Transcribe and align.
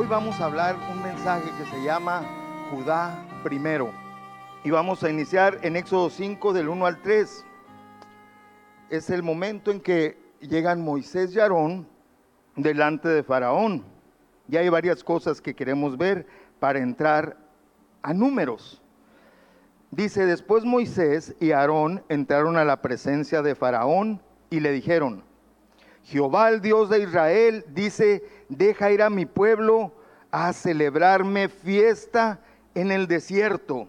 Hoy 0.00 0.06
vamos 0.06 0.40
a 0.40 0.44
hablar 0.44 0.76
un 0.92 1.02
mensaje 1.02 1.50
que 1.58 1.68
se 1.68 1.82
llama 1.82 2.22
Judá 2.70 3.20
primero. 3.42 3.92
Y 4.62 4.70
vamos 4.70 5.02
a 5.02 5.10
iniciar 5.10 5.58
en 5.62 5.74
Éxodo 5.74 6.08
5 6.08 6.52
del 6.52 6.68
1 6.68 6.86
al 6.86 7.02
3. 7.02 7.44
Es 8.90 9.10
el 9.10 9.24
momento 9.24 9.72
en 9.72 9.80
que 9.80 10.16
llegan 10.38 10.84
Moisés 10.84 11.34
y 11.34 11.40
Aarón 11.40 11.88
delante 12.54 13.08
de 13.08 13.24
Faraón. 13.24 13.84
Y 14.48 14.56
hay 14.56 14.68
varias 14.68 15.02
cosas 15.02 15.40
que 15.40 15.56
queremos 15.56 15.98
ver 15.98 16.28
para 16.60 16.78
entrar 16.78 17.36
a 18.00 18.14
números. 18.14 18.80
Dice, 19.90 20.26
después 20.26 20.64
Moisés 20.64 21.34
y 21.40 21.50
Aarón 21.50 22.04
entraron 22.08 22.56
a 22.56 22.64
la 22.64 22.82
presencia 22.82 23.42
de 23.42 23.56
Faraón 23.56 24.22
y 24.48 24.60
le 24.60 24.70
dijeron, 24.70 25.24
Jehová 26.04 26.50
el 26.50 26.60
Dios 26.60 26.88
de 26.88 27.00
Israel 27.00 27.64
dice, 27.74 28.22
deja 28.48 28.90
ir 28.90 29.02
a 29.02 29.10
mi 29.10 29.26
pueblo 29.26 29.92
a 30.30 30.52
celebrarme 30.52 31.48
fiesta 31.48 32.40
en 32.74 32.90
el 32.90 33.06
desierto. 33.06 33.88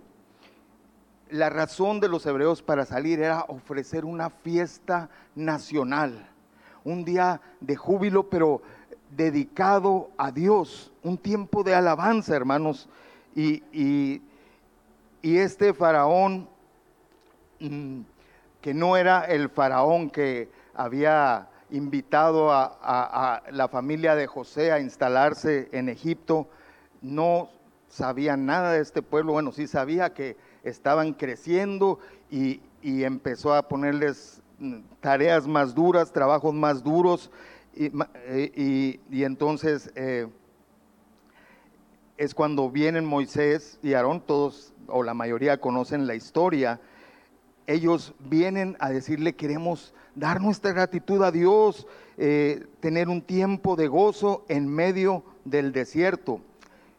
La 1.30 1.50
razón 1.50 2.00
de 2.00 2.08
los 2.08 2.26
hebreos 2.26 2.62
para 2.62 2.86
salir 2.86 3.20
era 3.20 3.46
ofrecer 3.48 4.06
una 4.06 4.30
fiesta 4.30 5.10
nacional, 5.36 6.28
un 6.84 7.06
día 7.06 7.42
de 7.60 7.76
júbilo, 7.76 8.30
pero 8.30 8.62
dedicado 9.12 10.10
a 10.18 10.32
Dios, 10.32 10.92
un 11.04 11.18
tiempo 11.18 11.64
de 11.64 11.76
alabanza, 11.76 12.36
hermanos. 12.36 12.90
Y, 13.36 13.64
y 13.72 14.22
y 15.22 15.38
este 15.38 15.74
faraón, 15.74 16.48
mm, 17.60 18.02
que 18.62 18.74
no 18.74 18.96
era 18.96 19.26
el 19.26 19.50
faraón 19.50 20.10
que 20.10 20.50
había 20.74 21.49
invitado 21.72 22.52
a, 22.52 23.44
la 23.52 23.68
familia 23.68 24.16
de 24.16 24.28
José 24.28 24.72
a 24.72 24.80
instalarse 24.80 25.70
en 25.72 25.90
Egipto, 25.90 26.48
no 27.02 27.50
sabía 27.88 28.38
nada 28.38 28.74
de 28.74 28.82
este 28.82 29.02
pueblo. 29.02 29.34
Bueno, 29.34 29.52
sí 29.52 29.68
sabía 29.68 30.14
que 30.14 30.38
estaban 30.64 31.14
creciendo 31.14 32.00
y, 32.30 32.62
empezó 32.82 33.54
a 33.54 33.68
ponerles 33.68 34.42
mm, 34.60 34.78
tareas 35.02 35.48
más 35.48 35.76
duras, 35.76 36.14
trabajos 36.14 36.54
más 36.54 36.84
duros. 36.84 37.30
Y, 37.76 37.92
eh, 38.26 39.00
entonces 39.12 39.92
eh, 39.96 40.28
es 42.18 42.34
cuando 42.34 42.70
vienen 42.70 43.06
Moisés 43.06 43.80
y 43.82 43.94
Aarón, 43.94 44.22
todos 44.22 44.74
o 44.88 45.04
la 45.04 45.14
mayoría 45.14 45.60
conocen 45.60 46.08
la 46.08 46.16
historia, 46.16 46.80
ellos 47.68 48.14
vienen 48.20 48.76
a 48.80 48.90
decirle 48.90 49.36
queremos 49.36 49.94
dar 50.20 50.42
nuestra 50.42 50.74
gratitud 50.74 51.24
a 51.24 51.32
Dios, 51.32 51.88
eh, 52.18 52.68
tener 52.82 53.08
un 53.08 53.22
tiempo 53.22 53.78
de 53.78 53.88
gozo 53.88 54.44
en 54.50 54.68
medio 54.68 55.24
del 55.46 55.72
desierto. 55.72 56.42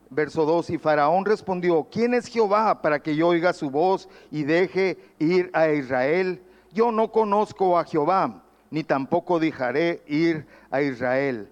Verso 0.09 0.47
2, 0.47 0.71
y 0.71 0.79
Faraón 0.79 1.27
respondió, 1.27 1.87
¿quién 1.93 2.15
es 2.15 2.27
Jehová 2.27 2.81
para 2.81 3.01
que 3.01 3.15
yo 3.15 3.29
oiga 3.29 3.53
su 3.53 3.71
voz 3.71 4.09
y 4.31 4.43
deje 4.45 4.99
ir 5.19 5.51
a 5.53 5.69
Israel? 5.69 6.43
Yo 6.73 6.91
no 6.91 7.13
conozco 7.13 7.79
a 7.79 7.85
Jehová, 7.85 8.43
ni 8.71 8.83
tampoco 8.85 9.39
dejaré 9.39 10.03
ir 10.07 10.47
a 10.71 10.81
Israel. 10.81 11.51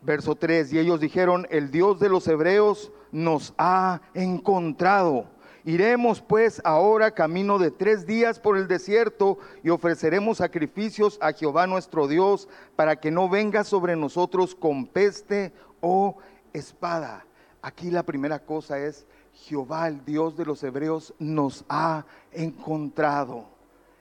Verso 0.00 0.34
3, 0.34 0.72
y 0.72 0.78
ellos 0.78 0.98
dijeron, 0.98 1.46
el 1.50 1.70
Dios 1.70 2.00
de 2.00 2.08
los 2.08 2.26
hebreos 2.26 2.90
nos 3.12 3.54
ha 3.58 4.00
encontrado. 4.14 5.26
Iremos 5.64 6.20
pues 6.20 6.60
ahora 6.62 7.12
camino 7.12 7.58
de 7.58 7.70
tres 7.70 8.06
días 8.06 8.38
por 8.38 8.58
el 8.58 8.68
desierto 8.68 9.38
y 9.62 9.70
ofreceremos 9.70 10.38
sacrificios 10.38 11.18
a 11.22 11.32
Jehová 11.32 11.66
nuestro 11.66 12.06
Dios 12.06 12.48
para 12.76 12.96
que 12.96 13.10
no 13.10 13.30
venga 13.30 13.64
sobre 13.64 13.96
nosotros 13.96 14.54
con 14.54 14.86
peste 14.86 15.52
o 15.80 16.18
espada. 16.52 17.24
Aquí 17.62 17.90
la 17.90 18.02
primera 18.02 18.40
cosa 18.40 18.78
es, 18.78 19.06
Jehová 19.32 19.88
el 19.88 20.04
Dios 20.04 20.36
de 20.36 20.44
los 20.44 20.62
hebreos 20.62 21.14
nos 21.18 21.64
ha 21.70 22.04
encontrado. 22.32 23.46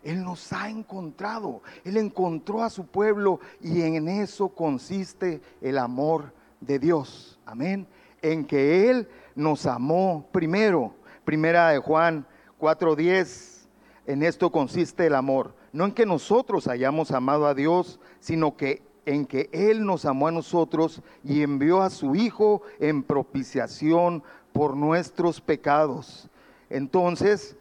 Él 0.03 0.22
nos 0.22 0.51
ha 0.51 0.69
encontrado. 0.69 1.62
Él 1.85 1.95
encontró 1.95 2.62
a 2.62 2.69
su 2.69 2.85
pueblo 2.88 3.40
y 3.62 3.84
en 3.84 4.09
eso 4.09 4.50
consiste 4.50 5.41
el 5.62 5.78
amor 5.78 6.34
de 6.59 6.78
Dios. 6.78 7.40
Amén 7.45 7.88
en 8.24 8.45
que 8.45 8.90
Él 8.90 9.07
nos 9.35 9.68
amó 9.68 10.25
primero. 10.31 10.95
Primera 11.26 11.70
de 11.70 11.80
Juan 11.80 12.26
4:10, 12.60 13.68
en 14.06 14.24
esto 14.24 14.52
consiste 14.52 15.08
el 15.08 15.16
amor. 15.16 15.56
No 15.72 15.86
en 15.86 15.92
que 15.92 16.06
nosotros 16.06 16.68
hayamos 16.68 17.12
amado 17.12 17.48
a 17.48 17.54
Dios, 17.54 18.00
sino 18.20 18.56
que 18.56 18.82
en 19.06 19.26
que 19.26 19.50
Él 19.52 19.86
nos 19.86 20.06
amó 20.06 20.28
a 20.28 20.32
nosotros 20.32 21.02
y 21.24 21.42
envió 21.42 21.82
a 21.82 21.90
su 21.90 22.16
Hijo 22.16 22.62
en 22.80 23.04
propiciación 23.04 24.24
por 24.54 24.78
nuestros 24.78 25.42
pecados. 25.42 26.30
Entonces, 26.70 27.56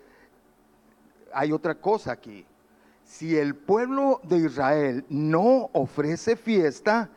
hay 1.33 1.53
otra 1.53 1.75
cosa 1.75 2.12
aquí. 2.12 2.44
Si 3.05 3.37
el 3.37 3.55
pueblo 3.55 4.21
de 4.23 4.39
Israel 4.39 5.05
no 5.09 5.71
ofrece 5.73 6.37
fiesta, 6.37 7.11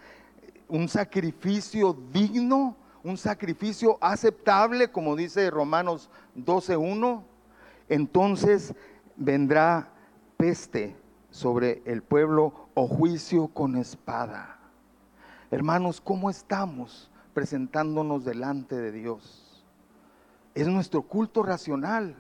un 0.68 0.90
sacrificio 0.90 1.96
digno, 2.12 2.76
un 3.06 3.18
sacrificio 3.18 4.00
aceptable, 4.02 4.90
como 4.90 5.16
dice 5.16 5.52
Romanos 5.52 6.10
12.1, 6.36 7.22
entonces 7.88 8.74
vendrá 9.16 9.92
peste 10.38 10.96
sobre 11.30 11.84
el 11.86 12.02
pueblo 12.02 12.68
o 12.74 12.88
juicio 12.88 13.48
con 13.50 13.76
espada. 13.76 14.58
Hermanos, 15.52 16.02
¿cómo 16.02 16.32
estamos 16.32 17.12
presentándonos 17.36 18.26
delante 18.26 18.76
de 18.76 18.92
Dios? 18.92 19.64
Es 20.56 20.68
nuestro 20.68 21.04
culto 21.04 21.44
racional. 21.44 22.16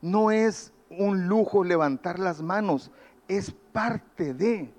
No 0.00 0.30
es 0.30 0.72
un 0.88 1.26
lujo 1.26 1.64
levantar 1.64 2.20
las 2.20 2.42
manos, 2.42 2.92
es 3.26 3.50
parte 3.72 4.34
de 4.34 4.72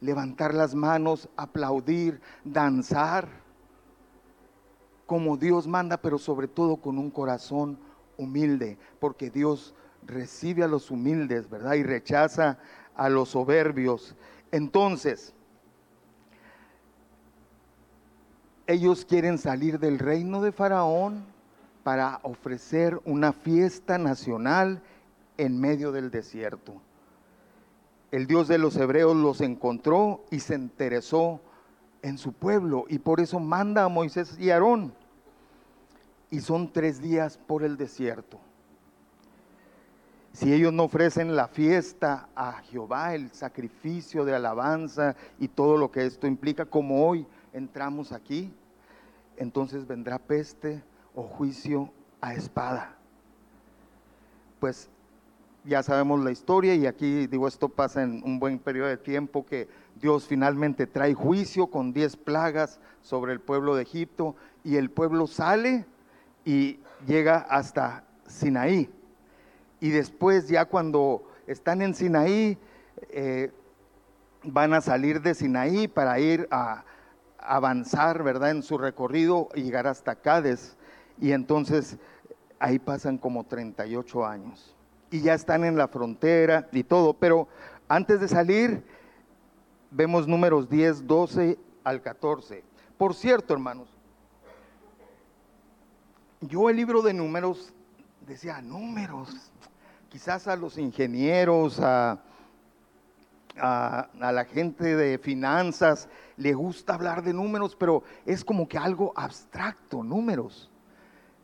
levantar 0.00 0.52
las 0.52 0.74
manos, 0.74 1.28
aplaudir, 1.36 2.20
danzar 2.42 3.41
como 5.12 5.36
Dios 5.36 5.68
manda, 5.68 5.98
pero 5.98 6.16
sobre 6.16 6.48
todo 6.48 6.76
con 6.76 6.96
un 6.96 7.10
corazón 7.10 7.78
humilde, 8.16 8.78
porque 8.98 9.28
Dios 9.28 9.74
recibe 10.06 10.62
a 10.62 10.68
los 10.68 10.90
humildes, 10.90 11.50
¿verdad? 11.50 11.74
Y 11.74 11.82
rechaza 11.82 12.56
a 12.96 13.10
los 13.10 13.28
soberbios. 13.28 14.16
Entonces, 14.52 15.34
ellos 18.66 19.04
quieren 19.04 19.36
salir 19.36 19.78
del 19.78 19.98
reino 19.98 20.40
de 20.40 20.50
Faraón 20.50 21.26
para 21.84 22.20
ofrecer 22.22 22.98
una 23.04 23.34
fiesta 23.34 23.98
nacional 23.98 24.80
en 25.36 25.60
medio 25.60 25.92
del 25.92 26.10
desierto. 26.10 26.80
El 28.12 28.26
Dios 28.26 28.48
de 28.48 28.56
los 28.56 28.78
hebreos 28.78 29.14
los 29.14 29.42
encontró 29.42 30.24
y 30.30 30.40
se 30.40 30.54
interesó 30.54 31.38
en 32.00 32.16
su 32.16 32.32
pueblo 32.32 32.86
y 32.88 32.98
por 32.98 33.20
eso 33.20 33.40
manda 33.40 33.84
a 33.84 33.90
Moisés 33.90 34.38
y 34.38 34.48
Aarón 34.48 35.01
y 36.32 36.40
son 36.40 36.72
tres 36.72 37.00
días 37.00 37.38
por 37.46 37.62
el 37.62 37.76
desierto. 37.76 38.40
Si 40.32 40.50
ellos 40.50 40.72
no 40.72 40.84
ofrecen 40.84 41.36
la 41.36 41.46
fiesta 41.46 42.30
a 42.34 42.62
Jehová, 42.62 43.14
el 43.14 43.30
sacrificio 43.32 44.24
de 44.24 44.34
alabanza 44.34 45.14
y 45.38 45.48
todo 45.48 45.76
lo 45.76 45.92
que 45.92 46.06
esto 46.06 46.26
implica, 46.26 46.64
como 46.64 47.06
hoy 47.06 47.26
entramos 47.52 48.12
aquí, 48.12 48.50
entonces 49.36 49.86
vendrá 49.86 50.18
peste 50.18 50.82
o 51.14 51.22
juicio 51.22 51.92
a 52.22 52.32
espada. 52.32 52.96
Pues 54.58 54.88
ya 55.64 55.82
sabemos 55.82 56.24
la 56.24 56.30
historia 56.30 56.74
y 56.74 56.86
aquí 56.86 57.26
digo 57.26 57.46
esto 57.46 57.68
pasa 57.68 58.02
en 58.02 58.22
un 58.24 58.38
buen 58.38 58.58
periodo 58.58 58.88
de 58.88 58.96
tiempo 58.96 59.44
que 59.44 59.68
Dios 60.00 60.26
finalmente 60.26 60.86
trae 60.86 61.12
juicio 61.12 61.66
con 61.66 61.92
diez 61.92 62.16
plagas 62.16 62.80
sobre 63.02 63.34
el 63.34 63.40
pueblo 63.40 63.76
de 63.76 63.82
Egipto 63.82 64.34
y 64.64 64.76
el 64.76 64.90
pueblo 64.90 65.26
sale 65.26 65.84
y 66.44 66.80
llega 67.06 67.38
hasta 67.38 68.04
Sinaí. 68.26 68.90
Y 69.80 69.90
después 69.90 70.48
ya 70.48 70.64
cuando 70.64 71.28
están 71.46 71.82
en 71.82 71.94
Sinaí, 71.94 72.58
eh, 73.10 73.50
van 74.44 74.74
a 74.74 74.80
salir 74.80 75.20
de 75.20 75.34
Sinaí 75.34 75.88
para 75.88 76.18
ir 76.20 76.48
a, 76.50 76.84
avanzar, 77.44 78.22
¿verdad? 78.22 78.50
En 78.50 78.62
su 78.62 78.78
recorrido 78.78 79.48
y 79.54 79.62
llegar 79.62 79.86
hasta 79.86 80.14
Cádiz. 80.14 80.76
Y 81.20 81.32
entonces 81.32 81.98
ahí 82.58 82.78
pasan 82.78 83.18
como 83.18 83.44
38 83.44 84.24
años. 84.24 84.76
Y 85.10 85.20
ya 85.20 85.34
están 85.34 85.64
en 85.64 85.76
la 85.76 85.88
frontera 85.88 86.68
y 86.72 86.84
todo. 86.84 87.14
Pero 87.14 87.48
antes 87.88 88.20
de 88.20 88.28
salir, 88.28 88.82
vemos 89.90 90.26
números 90.26 90.68
10, 90.68 91.06
12 91.06 91.58
al 91.84 92.00
14. 92.00 92.64
Por 92.96 93.14
cierto, 93.14 93.52
hermanos, 93.52 93.88
yo 96.42 96.68
el 96.68 96.76
libro 96.76 97.02
de 97.02 97.14
números 97.14 97.72
decía, 98.26 98.60
números, 98.60 99.52
quizás 100.08 100.48
a 100.48 100.56
los 100.56 100.76
ingenieros, 100.76 101.78
a, 101.80 102.20
a, 103.56 104.08
la 104.32 104.44
gente 104.44 104.96
de 104.96 105.18
finanzas 105.18 106.08
le 106.36 106.52
gusta 106.52 106.94
hablar 106.94 107.22
de 107.22 107.32
números, 107.32 107.76
pero 107.76 108.02
es 108.26 108.44
como 108.44 108.68
que 108.68 108.76
algo 108.76 109.12
abstracto, 109.14 110.02
números. 110.02 110.70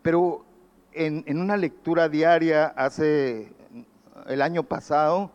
Pero 0.03 0.45
en, 0.93 1.23
en 1.27 1.41
una 1.41 1.57
lectura 1.57 2.09
diaria 2.09 2.67
hace 2.67 3.53
el 4.27 4.43
año 4.43 4.65
pasado, 4.65 5.31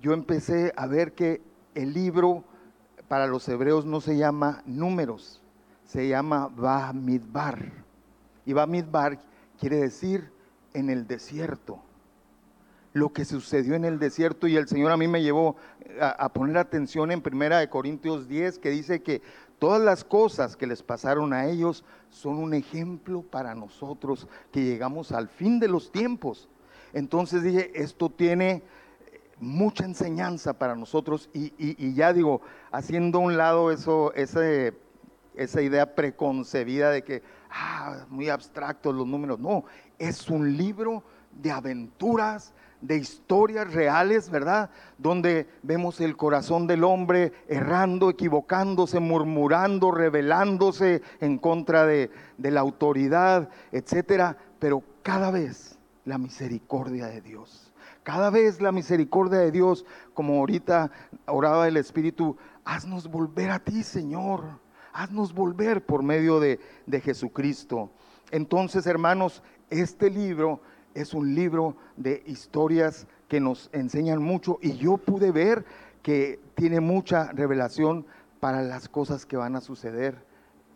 yo 0.00 0.12
empecé 0.12 0.72
a 0.76 0.86
ver 0.86 1.12
que 1.12 1.42
el 1.74 1.92
libro 1.92 2.44
para 3.08 3.26
los 3.26 3.48
hebreos 3.48 3.86
no 3.86 4.00
se 4.00 4.16
llama 4.16 4.62
números, 4.66 5.40
se 5.84 6.08
llama 6.08 6.48
Bamidbar. 6.48 7.85
Y 8.46 8.52
Bamidbar 8.52 9.20
quiere 9.58 9.76
decir 9.76 10.30
en 10.72 10.88
el 10.88 11.06
desierto. 11.06 11.80
Lo 12.92 13.12
que 13.12 13.26
sucedió 13.26 13.74
en 13.74 13.84
el 13.84 13.98
desierto 13.98 14.46
y 14.46 14.56
el 14.56 14.68
Señor 14.68 14.90
a 14.92 14.96
mí 14.96 15.06
me 15.06 15.22
llevó 15.22 15.56
a, 16.00 16.28
poner 16.30 16.56
atención 16.56 17.10
en 17.10 17.20
Primera 17.20 17.58
de 17.58 17.68
Corintios 17.68 18.26
10 18.26 18.58
que 18.58 18.70
dice 18.70 19.02
que 19.02 19.20
todas 19.58 19.82
las 19.82 20.04
cosas 20.04 20.56
que 20.56 20.66
les 20.66 20.82
pasaron 20.82 21.34
a 21.34 21.46
ellos 21.46 21.84
son 22.08 22.38
un 22.38 22.54
ejemplo 22.54 23.22
para 23.22 23.54
nosotros 23.54 24.26
que 24.50 24.64
llegamos 24.64 25.12
al 25.12 25.28
fin 25.28 25.60
de 25.60 25.68
los 25.68 25.92
tiempos. 25.92 26.48
Entonces 26.94 27.42
dije, 27.42 27.70
esto 27.74 28.08
tiene 28.08 28.62
mucha 29.38 29.84
enseñanza 29.84 30.54
para 30.54 30.74
nosotros 30.74 31.28
y, 31.34 31.92
ya 31.94 32.12
digo, 32.12 32.40
haciendo 32.70 33.18
a 33.18 33.22
un 33.22 33.36
lado 33.36 33.70
eso, 33.70 34.14
ese, 34.14 34.72
esa 35.34 35.60
idea 35.60 35.94
preconcebida 35.94 36.90
de 36.90 37.02
que, 37.02 37.22
ah, 37.56 38.06
muy 38.08 38.28
abstractos 38.28 38.94
los 38.94 39.06
números. 39.06 39.38
No, 39.38 39.64
es 39.98 40.28
un 40.28 40.56
libro 40.56 41.02
de 41.32 41.50
aventuras, 41.50 42.52
de 42.80 42.96
historias 42.96 43.72
reales, 43.72 44.30
¿verdad? 44.30 44.70
Donde 44.98 45.48
vemos 45.62 46.00
el 46.00 46.16
corazón 46.16 46.66
del 46.66 46.84
hombre 46.84 47.32
errando, 47.48 48.10
equivocándose, 48.10 49.00
murmurando, 49.00 49.90
rebelándose 49.90 51.02
en 51.20 51.38
contra 51.38 51.86
de, 51.86 52.10
de 52.36 52.50
la 52.50 52.60
autoridad, 52.60 53.48
etcétera. 53.72 54.36
Pero 54.58 54.82
cada 55.02 55.30
vez 55.30 55.78
la 56.04 56.18
misericordia 56.18 57.06
de 57.06 57.20
Dios 57.20 57.66
cada 58.06 58.30
vez 58.30 58.60
la 58.60 58.70
misericordia 58.70 59.40
de 59.40 59.50
Dios, 59.50 59.84
como 60.14 60.38
ahorita 60.38 60.92
oraba 61.26 61.66
el 61.66 61.76
Espíritu, 61.76 62.36
haznos 62.64 63.08
volver 63.10 63.50
a 63.50 63.58
ti, 63.58 63.82
Señor. 63.82 64.60
Haznos 64.96 65.34
volver 65.34 65.84
por 65.84 66.02
medio 66.02 66.40
de, 66.40 66.58
de 66.86 67.00
Jesucristo. 67.00 67.90
Entonces, 68.30 68.86
hermanos, 68.86 69.42
este 69.68 70.10
libro 70.10 70.60
es 70.94 71.12
un 71.12 71.34
libro 71.34 71.76
de 71.96 72.22
historias 72.26 73.06
que 73.28 73.38
nos 73.38 73.68
enseñan 73.72 74.22
mucho 74.22 74.58
y 74.62 74.76
yo 74.78 74.96
pude 74.96 75.32
ver 75.32 75.64
que 76.02 76.40
tiene 76.54 76.80
mucha 76.80 77.30
revelación 77.32 78.06
para 78.40 78.62
las 78.62 78.88
cosas 78.88 79.26
que 79.26 79.36
van 79.36 79.56
a 79.56 79.60
suceder 79.60 80.16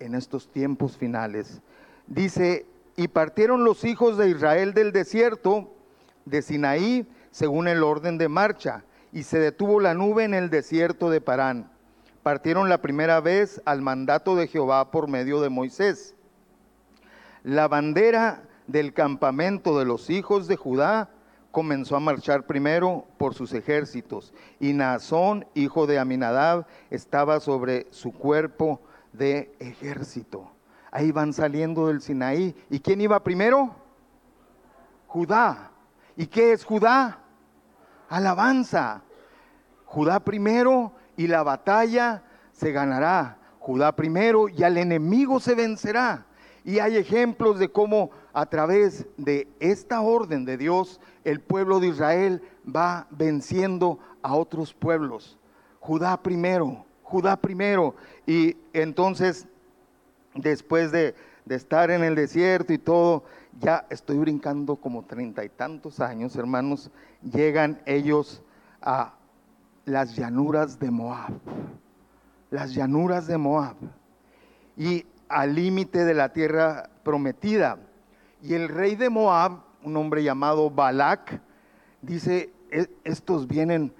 en 0.00 0.14
estos 0.14 0.48
tiempos 0.52 0.96
finales. 0.96 1.62
Dice, 2.06 2.66
y 2.96 3.08
partieron 3.08 3.64
los 3.64 3.84
hijos 3.84 4.18
de 4.18 4.28
Israel 4.28 4.74
del 4.74 4.92
desierto 4.92 5.72
de 6.26 6.42
Sinaí 6.42 7.06
según 7.30 7.68
el 7.68 7.82
orden 7.82 8.18
de 8.18 8.28
marcha, 8.28 8.84
y 9.12 9.22
se 9.22 9.38
detuvo 9.38 9.80
la 9.80 9.94
nube 9.94 10.24
en 10.24 10.34
el 10.34 10.50
desierto 10.50 11.10
de 11.10 11.20
Parán. 11.20 11.70
Partieron 12.22 12.68
la 12.68 12.82
primera 12.82 13.20
vez 13.20 13.62
al 13.64 13.80
mandato 13.80 14.36
de 14.36 14.46
Jehová 14.46 14.90
por 14.90 15.08
medio 15.08 15.40
de 15.40 15.48
Moisés. 15.48 16.14
La 17.42 17.66
bandera 17.66 18.42
del 18.66 18.92
campamento 18.92 19.78
de 19.78 19.86
los 19.86 20.10
hijos 20.10 20.46
de 20.46 20.56
Judá 20.56 21.08
comenzó 21.50 21.96
a 21.96 22.00
marchar 22.00 22.46
primero 22.46 23.06
por 23.16 23.34
sus 23.34 23.52
ejércitos, 23.54 24.32
y 24.60 24.72
Naasón, 24.72 25.46
hijo 25.54 25.86
de 25.86 25.98
Aminadab, 25.98 26.66
estaba 26.90 27.40
sobre 27.40 27.86
su 27.90 28.12
cuerpo 28.12 28.80
de 29.12 29.52
ejército. 29.58 30.50
Ahí 30.92 31.12
van 31.12 31.32
saliendo 31.32 31.88
del 31.88 32.02
Sinaí. 32.02 32.54
¿Y 32.68 32.80
quién 32.80 33.00
iba 33.00 33.22
primero? 33.22 33.74
Judá. 35.06 35.70
¿Y 36.16 36.26
qué 36.26 36.52
es 36.52 36.64
Judá? 36.64 37.18
Alabanza. 38.08 39.02
Judá 39.86 40.20
primero 40.20 40.92
y 41.20 41.26
la 41.26 41.42
batalla 41.42 42.22
se 42.50 42.72
ganará. 42.72 43.36
Judá 43.58 43.94
primero 43.94 44.48
y 44.48 44.62
al 44.62 44.78
enemigo 44.78 45.38
se 45.38 45.54
vencerá. 45.54 46.24
Y 46.64 46.78
hay 46.78 46.96
ejemplos 46.96 47.58
de 47.58 47.70
cómo 47.70 48.10
a 48.32 48.46
través 48.46 49.06
de 49.18 49.46
esta 49.60 50.00
orden 50.00 50.46
de 50.46 50.56
Dios 50.56 50.98
el 51.24 51.40
pueblo 51.40 51.78
de 51.78 51.88
Israel 51.88 52.42
va 52.64 53.06
venciendo 53.10 53.98
a 54.22 54.34
otros 54.34 54.72
pueblos. 54.72 55.38
Judá 55.78 56.16
primero, 56.22 56.86
Judá 57.02 57.36
primero. 57.36 57.94
Y 58.26 58.56
entonces, 58.72 59.46
después 60.34 60.90
de, 60.90 61.14
estar 61.50 61.90
en 61.90 62.02
el 62.02 62.14
desierto 62.14 62.72
y 62.72 62.78
todo, 62.78 63.24
ya 63.60 63.84
estoy 63.90 64.16
brincando 64.16 64.76
como 64.76 65.04
treinta 65.04 65.44
y 65.44 65.50
tantos 65.50 66.00
años, 66.00 66.34
hermanos, 66.34 66.90
llegan 67.20 67.82
ellos 67.84 68.42
a 68.80 69.19
las 69.84 70.16
llanuras 70.16 70.78
de 70.78 70.90
Moab, 70.90 71.32
las 72.50 72.74
llanuras 72.74 73.26
de 73.26 73.38
Moab, 73.38 73.76
y 74.76 75.04
al 75.28 75.54
límite 75.54 76.04
de 76.04 76.14
la 76.14 76.32
tierra 76.32 76.90
prometida. 77.02 77.78
Y 78.42 78.54
el 78.54 78.68
rey 78.68 78.96
de 78.96 79.10
Moab, 79.10 79.60
un 79.82 79.96
hombre 79.96 80.22
llamado 80.22 80.70
Balak, 80.70 81.40
dice, 82.02 82.52
e-, 82.70 82.90
estos 83.04 83.46
vienen 83.46 83.92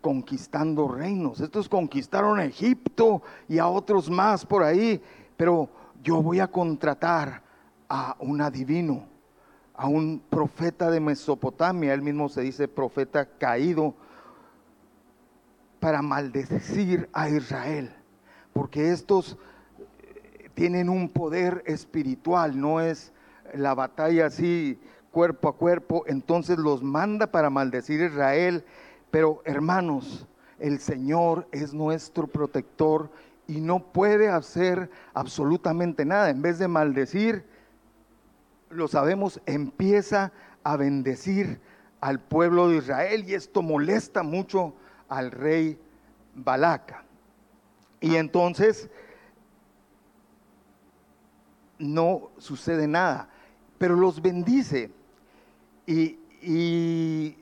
conquistando 0.00 0.88
reinos, 0.88 1.40
estos 1.40 1.68
conquistaron 1.68 2.38
a 2.38 2.44
Egipto 2.44 3.22
y 3.48 3.58
a 3.58 3.68
otros 3.68 4.10
más 4.10 4.44
por 4.44 4.62
ahí, 4.62 5.00
pero 5.36 5.70
yo 6.02 6.20
voy 6.22 6.40
a 6.40 6.46
contratar 6.46 7.42
a 7.88 8.16
un 8.20 8.40
adivino, 8.42 9.06
a 9.74 9.88
un 9.88 10.22
profeta 10.28 10.90
de 10.90 11.00
Mesopotamia, 11.00 11.94
él 11.94 12.02
mismo 12.02 12.28
se 12.28 12.42
dice 12.42 12.68
profeta 12.68 13.24
caído, 13.24 13.94
para 15.84 16.00
maldecir 16.00 17.10
a 17.12 17.28
Israel, 17.28 17.94
porque 18.54 18.90
estos 18.90 19.36
eh, 19.76 20.48
tienen 20.54 20.88
un 20.88 21.10
poder 21.10 21.62
espiritual, 21.66 22.58
no 22.58 22.80
es 22.80 23.12
la 23.52 23.74
batalla 23.74 24.24
así 24.24 24.80
cuerpo 25.10 25.46
a 25.50 25.56
cuerpo, 25.58 26.04
entonces 26.06 26.56
los 26.56 26.82
manda 26.82 27.26
para 27.26 27.50
maldecir 27.50 28.00
a 28.00 28.06
Israel, 28.06 28.64
pero 29.10 29.42
hermanos, 29.44 30.26
el 30.58 30.80
Señor 30.80 31.46
es 31.52 31.74
nuestro 31.74 32.28
protector 32.28 33.10
y 33.46 33.60
no 33.60 33.80
puede 33.92 34.30
hacer 34.30 34.88
absolutamente 35.12 36.06
nada. 36.06 36.30
En 36.30 36.40
vez 36.40 36.58
de 36.58 36.66
maldecir, 36.66 37.44
lo 38.70 38.88
sabemos, 38.88 39.38
empieza 39.44 40.32
a 40.62 40.78
bendecir 40.78 41.60
al 42.00 42.20
pueblo 42.20 42.70
de 42.70 42.78
Israel 42.78 43.28
y 43.28 43.34
esto 43.34 43.60
molesta 43.60 44.22
mucho 44.22 44.72
al 45.16 45.30
rey 45.30 45.78
Balaca. 46.34 47.04
Y 48.00 48.16
entonces 48.16 48.90
no 51.78 52.30
sucede 52.38 52.86
nada, 52.86 53.28
pero 53.78 53.96
los 53.96 54.20
bendice. 54.20 54.90
Y, 55.86 57.36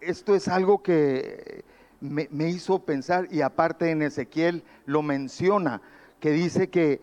esto 0.00 0.34
es 0.34 0.48
algo 0.48 0.82
que 0.82 1.62
me, 2.00 2.48
hizo 2.48 2.78
pensar, 2.78 3.28
y 3.30 3.42
aparte 3.42 3.90
en 3.90 4.00
Ezequiel 4.00 4.64
lo 4.86 5.02
menciona, 5.02 5.82
que 6.20 6.30
dice 6.30 6.70
que, 6.70 7.02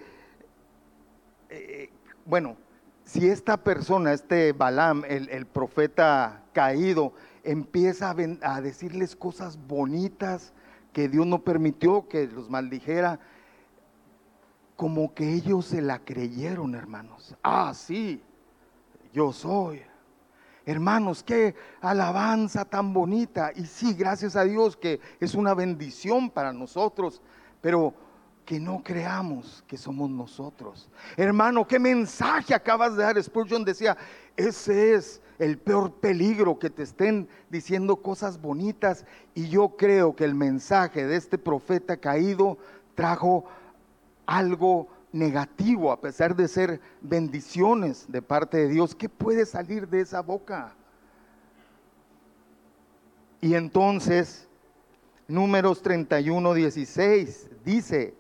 eh, 1.50 1.92
bueno, 2.26 2.58
si 3.08 3.30
esta 3.30 3.58
persona, 3.58 4.14
este 4.14 4.52
Balaam, 4.52 5.04
el, 5.08 5.46
profeta 5.46 6.44
caído, 6.54 7.14
empieza 7.48 8.14
a, 8.42 8.62
decirles 8.62 9.16
cosas 9.16 9.58
bonitas 9.68 10.54
que 10.92 11.08
Dios 11.08 11.26
no 11.26 11.44
permitió 11.44 12.08
que 12.08 12.28
los 12.28 12.50
maldijera, 12.50 13.20
como 14.76 15.14
que 15.14 15.34
ellos 15.34 15.66
se 15.66 15.82
la 15.82 16.00
creyeron, 16.00 16.76
hermanos. 16.76 17.36
Ah, 17.42 17.72
sí, 17.74 18.22
yo 19.14 19.32
soy. 19.32 19.82
Hermanos, 20.66 21.24
qué 21.24 21.56
alabanza 21.80 22.66
tan 22.66 22.94
bonita. 22.94 23.52
Y 23.56 23.66
sí, 23.66 23.94
gracias 23.94 24.36
a 24.36 24.44
Dios 24.44 24.76
que 24.76 25.00
es 25.22 25.34
una 25.34 25.54
bendición 25.54 26.30
para 26.30 26.52
nosotros, 26.52 27.22
pero 27.62 27.94
que 28.48 28.62
no 28.62 28.82
creamos 28.82 29.62
que 29.68 29.76
somos 29.76 30.10
nosotros. 30.10 30.90
Hermano, 31.18 31.68
¿qué 31.68 31.78
mensaje 31.78 32.56
acabas 32.56 32.96
de 32.96 33.04
dar? 33.04 33.22
Spurgeon 33.22 33.66
decía, 33.66 33.98
ese 34.38 34.94
es 34.94 35.22
el 35.38 35.58
peor 35.58 35.92
peligro 35.92 36.58
que 36.58 36.70
te 36.70 36.84
estén 36.84 37.28
diciendo 37.50 37.98
cosas 37.98 38.40
bonitas. 38.40 39.06
Y 39.36 39.50
yo 39.50 39.76
creo 39.76 40.16
que 40.16 40.24
el 40.24 40.34
mensaje 40.34 41.06
de 41.06 41.18
este 41.18 41.38
profeta 41.38 41.98
caído 41.98 42.58
trajo 42.96 43.44
algo 44.26 44.88
negativo 45.12 45.92
a 45.92 46.00
pesar 46.00 46.34
de 46.34 46.48
ser 46.48 46.80
bendiciones 47.02 48.06
de 48.08 48.22
parte 48.22 48.60
de 48.60 48.70
Dios. 48.70 48.96
¿Qué 48.96 49.10
puede 49.10 49.46
salir 49.46 49.90
de 49.90 50.00
esa 50.00 50.22
boca? 50.22 50.74
Y 53.42 53.56
entonces 53.56 54.48
Números 55.28 55.82
31, 55.82 56.54
16 56.54 57.50
dice, 57.66 58.14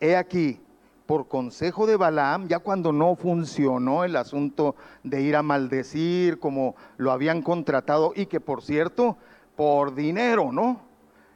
he 0.00 0.16
aquí, 0.16 0.60
por 1.06 1.28
consejo 1.28 1.86
de 1.86 1.96
Balaam, 1.96 2.48
ya 2.48 2.60
cuando 2.60 2.92
no 2.92 3.16
funcionó 3.16 4.04
el 4.04 4.16
asunto 4.16 4.76
de 5.02 5.22
ir 5.22 5.36
a 5.36 5.42
maldecir 5.42 6.38
como 6.38 6.76
lo 6.96 7.10
habían 7.10 7.42
contratado 7.42 8.12
y 8.14 8.26
que 8.26 8.40
por 8.40 8.62
cierto, 8.62 9.16
por 9.56 9.94
dinero, 9.94 10.52
¿no? 10.52 10.88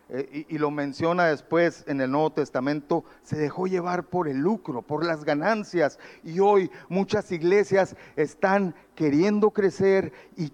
Eh, 0.08 0.46
y, 0.48 0.54
y, 0.54 0.58
lo 0.58 0.70
menciona 0.70 1.24
después 1.24 1.82
en 1.88 2.00
el 2.00 2.10
Nuevo 2.10 2.30
Testamento, 2.30 3.04
se 3.22 3.36
dejó 3.36 3.66
llevar 3.66 4.04
por 4.04 4.28
el 4.28 4.36
lucro, 4.36 4.82
por 4.82 5.04
las 5.04 5.24
ganancias. 5.24 5.98
Y 6.22 6.40
hoy 6.40 6.70
muchas 6.88 7.32
iglesias 7.32 7.96
están 8.14 8.74
queriendo 8.94 9.50
crecer 9.50 10.12
y 10.36 10.52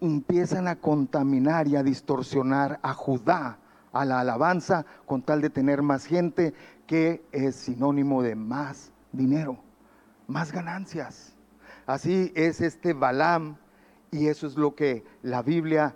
empiezan 0.00 0.68
a 0.68 0.76
contaminar 0.76 1.68
y 1.68 1.76
a 1.76 1.82
distorsionar 1.82 2.78
a 2.82 2.92
Judá, 2.94 3.58
a 3.92 4.04
la 4.04 4.20
alabanza, 4.20 4.86
con 5.06 5.22
tal 5.22 5.40
de 5.40 5.50
tener 5.50 5.82
más 5.82 6.04
gente 6.04 6.54
que 6.86 7.22
es 7.32 7.56
sinónimo 7.56 8.22
de 8.22 8.34
más 8.34 8.92
dinero, 9.12 9.58
más 10.26 10.52
ganancias. 10.52 11.34
Así 11.86 12.32
es 12.34 12.60
este 12.60 12.92
Balaam 12.92 13.56
y 14.10 14.28
eso 14.28 14.46
es 14.46 14.56
lo 14.56 14.74
que 14.74 15.04
la 15.22 15.42
Biblia 15.42 15.94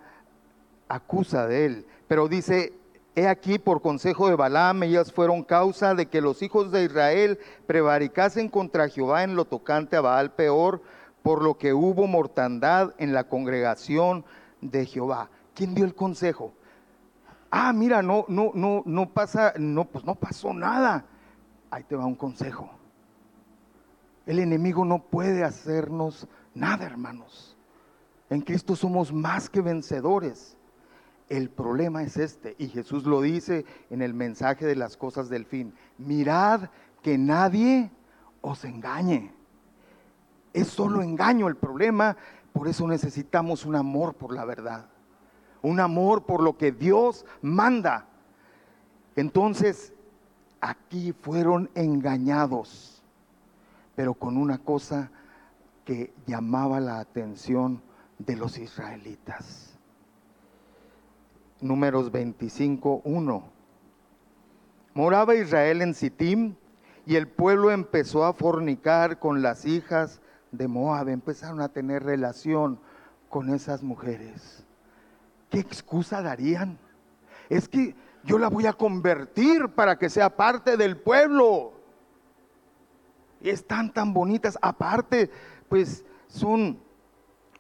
acusa 0.88 1.46
de 1.46 1.66
él. 1.66 1.86
Pero 2.08 2.28
dice, 2.28 2.72
he 3.14 3.28
aquí 3.28 3.58
por 3.58 3.82
consejo 3.82 4.28
de 4.28 4.36
Balaam, 4.36 4.82
ellas 4.82 5.12
fueron 5.12 5.42
causa 5.42 5.94
de 5.94 6.06
que 6.06 6.20
los 6.20 6.42
hijos 6.42 6.70
de 6.72 6.84
Israel 6.84 7.38
prevaricasen 7.66 8.48
contra 8.48 8.88
Jehová 8.88 9.22
en 9.22 9.36
lo 9.36 9.44
tocante 9.44 9.96
a 9.96 10.00
Baal 10.00 10.32
peor, 10.32 10.82
por 11.22 11.42
lo 11.42 11.56
que 11.56 11.72
hubo 11.72 12.06
mortandad 12.06 12.94
en 12.98 13.12
la 13.12 13.24
congregación 13.24 14.24
de 14.60 14.86
Jehová. 14.86 15.30
¿Quién 15.54 15.74
dio 15.74 15.84
el 15.84 15.94
consejo? 15.94 16.52
Ah, 17.52 17.72
mira, 17.72 18.02
no, 18.02 18.24
no, 18.28 18.50
no, 18.54 18.82
no 18.86 19.10
pasa, 19.10 19.52
no, 19.58 19.84
pues 19.84 20.04
no 20.04 20.14
pasó 20.14 20.52
nada. 20.54 21.04
Ahí 21.70 21.84
te 21.84 21.94
va 21.94 22.06
un 22.06 22.16
consejo. 22.16 22.70
El 24.26 24.38
enemigo 24.38 24.84
no 24.84 25.02
puede 25.04 25.44
hacernos 25.44 26.26
nada, 26.54 26.86
hermanos. 26.86 27.56
En 28.30 28.40
Cristo 28.40 28.74
somos 28.74 29.12
más 29.12 29.50
que 29.50 29.60
vencedores. 29.60 30.56
El 31.28 31.50
problema 31.50 32.02
es 32.02 32.16
este, 32.16 32.56
y 32.58 32.68
Jesús 32.68 33.04
lo 33.04 33.20
dice 33.20 33.64
en 33.90 34.00
el 34.00 34.14
mensaje 34.14 34.66
de 34.66 34.76
las 34.76 34.96
cosas 34.96 35.28
del 35.28 35.44
fin. 35.44 35.74
Mirad 35.98 36.70
que 37.02 37.18
nadie 37.18 37.90
os 38.40 38.64
engañe. 38.64 39.32
Es 40.54 40.68
solo 40.68 41.02
engaño 41.02 41.48
el 41.48 41.56
problema, 41.56 42.16
por 42.52 42.68
eso 42.68 42.86
necesitamos 42.86 43.66
un 43.66 43.76
amor 43.76 44.14
por 44.14 44.34
la 44.34 44.44
verdad 44.44 44.91
un 45.62 45.80
amor 45.80 46.24
por 46.24 46.42
lo 46.42 46.58
que 46.58 46.72
Dios 46.72 47.24
manda. 47.40 48.06
Entonces, 49.16 49.92
aquí 50.60 51.12
fueron 51.12 51.70
engañados, 51.74 53.02
pero 53.94 54.14
con 54.14 54.36
una 54.36 54.58
cosa 54.58 55.10
que 55.84 56.12
llamaba 56.26 56.80
la 56.80 56.98
atención 57.00 57.82
de 58.18 58.36
los 58.36 58.58
israelitas. 58.58 59.78
Números 61.60 62.10
25, 62.10 63.02
1. 63.04 63.42
Moraba 64.94 65.34
Israel 65.34 65.82
en 65.82 65.94
Sittim 65.94 66.54
y 67.06 67.16
el 67.16 67.28
pueblo 67.28 67.70
empezó 67.70 68.24
a 68.24 68.32
fornicar 68.32 69.18
con 69.18 69.42
las 69.42 69.64
hijas 69.64 70.20
de 70.50 70.68
Moab, 70.68 71.08
empezaron 71.08 71.60
a 71.60 71.68
tener 71.68 72.02
relación 72.04 72.78
con 73.28 73.50
esas 73.50 73.82
mujeres. 73.82 74.64
¿Qué 75.52 75.60
excusa 75.60 76.22
darían? 76.22 76.78
Es 77.50 77.68
que 77.68 77.94
yo 78.24 78.38
la 78.38 78.48
voy 78.48 78.66
a 78.66 78.72
convertir 78.72 79.68
para 79.68 79.98
que 79.98 80.08
sea 80.08 80.34
parte 80.34 80.76
del 80.78 80.96
pueblo. 80.96 81.74
Y 83.40 83.50
están 83.50 83.92
tan 83.92 84.14
bonitas. 84.14 84.58
Aparte, 84.62 85.30
pues 85.68 86.04
son 86.26 86.80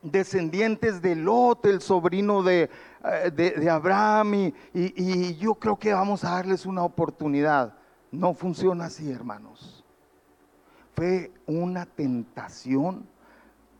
descendientes 0.00 1.02
de 1.02 1.14
Lot, 1.16 1.66
el 1.66 1.82
sobrino 1.82 2.42
de, 2.42 2.70
eh, 3.04 3.68
Abraham, 3.70 4.34
y, 4.34 4.54
y 4.72 5.36
yo 5.36 5.54
creo 5.54 5.78
que 5.78 5.92
vamos 5.92 6.24
a 6.24 6.30
darles 6.30 6.64
una 6.64 6.82
oportunidad. 6.82 7.74
No 8.10 8.32
funciona 8.32 8.86
así, 8.86 9.10
hermanos. 9.10 9.84
Fue 10.94 11.30
una 11.46 11.84
tentación 11.84 13.06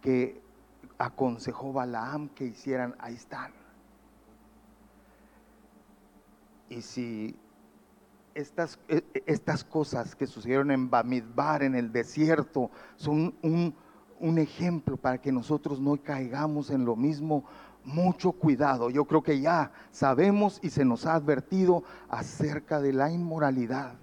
que 0.00 0.42
aconsejó 0.98 1.72
Balaam 1.72 2.28
que 2.28 2.44
hicieran. 2.44 2.94
Ahí 2.98 3.14
están. 3.14 3.61
Y 6.72 6.80
si 6.80 7.36
estas, 8.34 8.78
e, 8.88 9.04
e, 9.12 9.22
estas 9.26 9.62
cosas 9.62 10.14
que 10.14 10.26
sucedieron 10.26 10.70
en 10.70 10.88
Bamidbar, 10.88 11.62
en 11.62 11.74
el 11.74 11.92
desierto, 11.92 12.70
son 12.96 13.34
un, 13.42 13.74
un 14.20 14.38
ejemplo 14.38 14.96
para 14.96 15.18
que 15.18 15.30
nosotros 15.30 15.80
no 15.80 16.02
caigamos 16.02 16.70
en 16.70 16.86
lo 16.86 16.96
mismo, 16.96 17.44
mucho 17.84 18.32
cuidado. 18.32 18.88
Yo 18.88 19.04
creo 19.04 19.22
que 19.22 19.38
ya 19.40 19.70
sabemos 19.90 20.60
y 20.62 20.70
se 20.70 20.84
nos 20.84 21.04
ha 21.04 21.14
advertido 21.14 21.84
acerca 22.08 22.80
de 22.80 22.94
la 22.94 23.10
inmoralidad. 23.10 23.94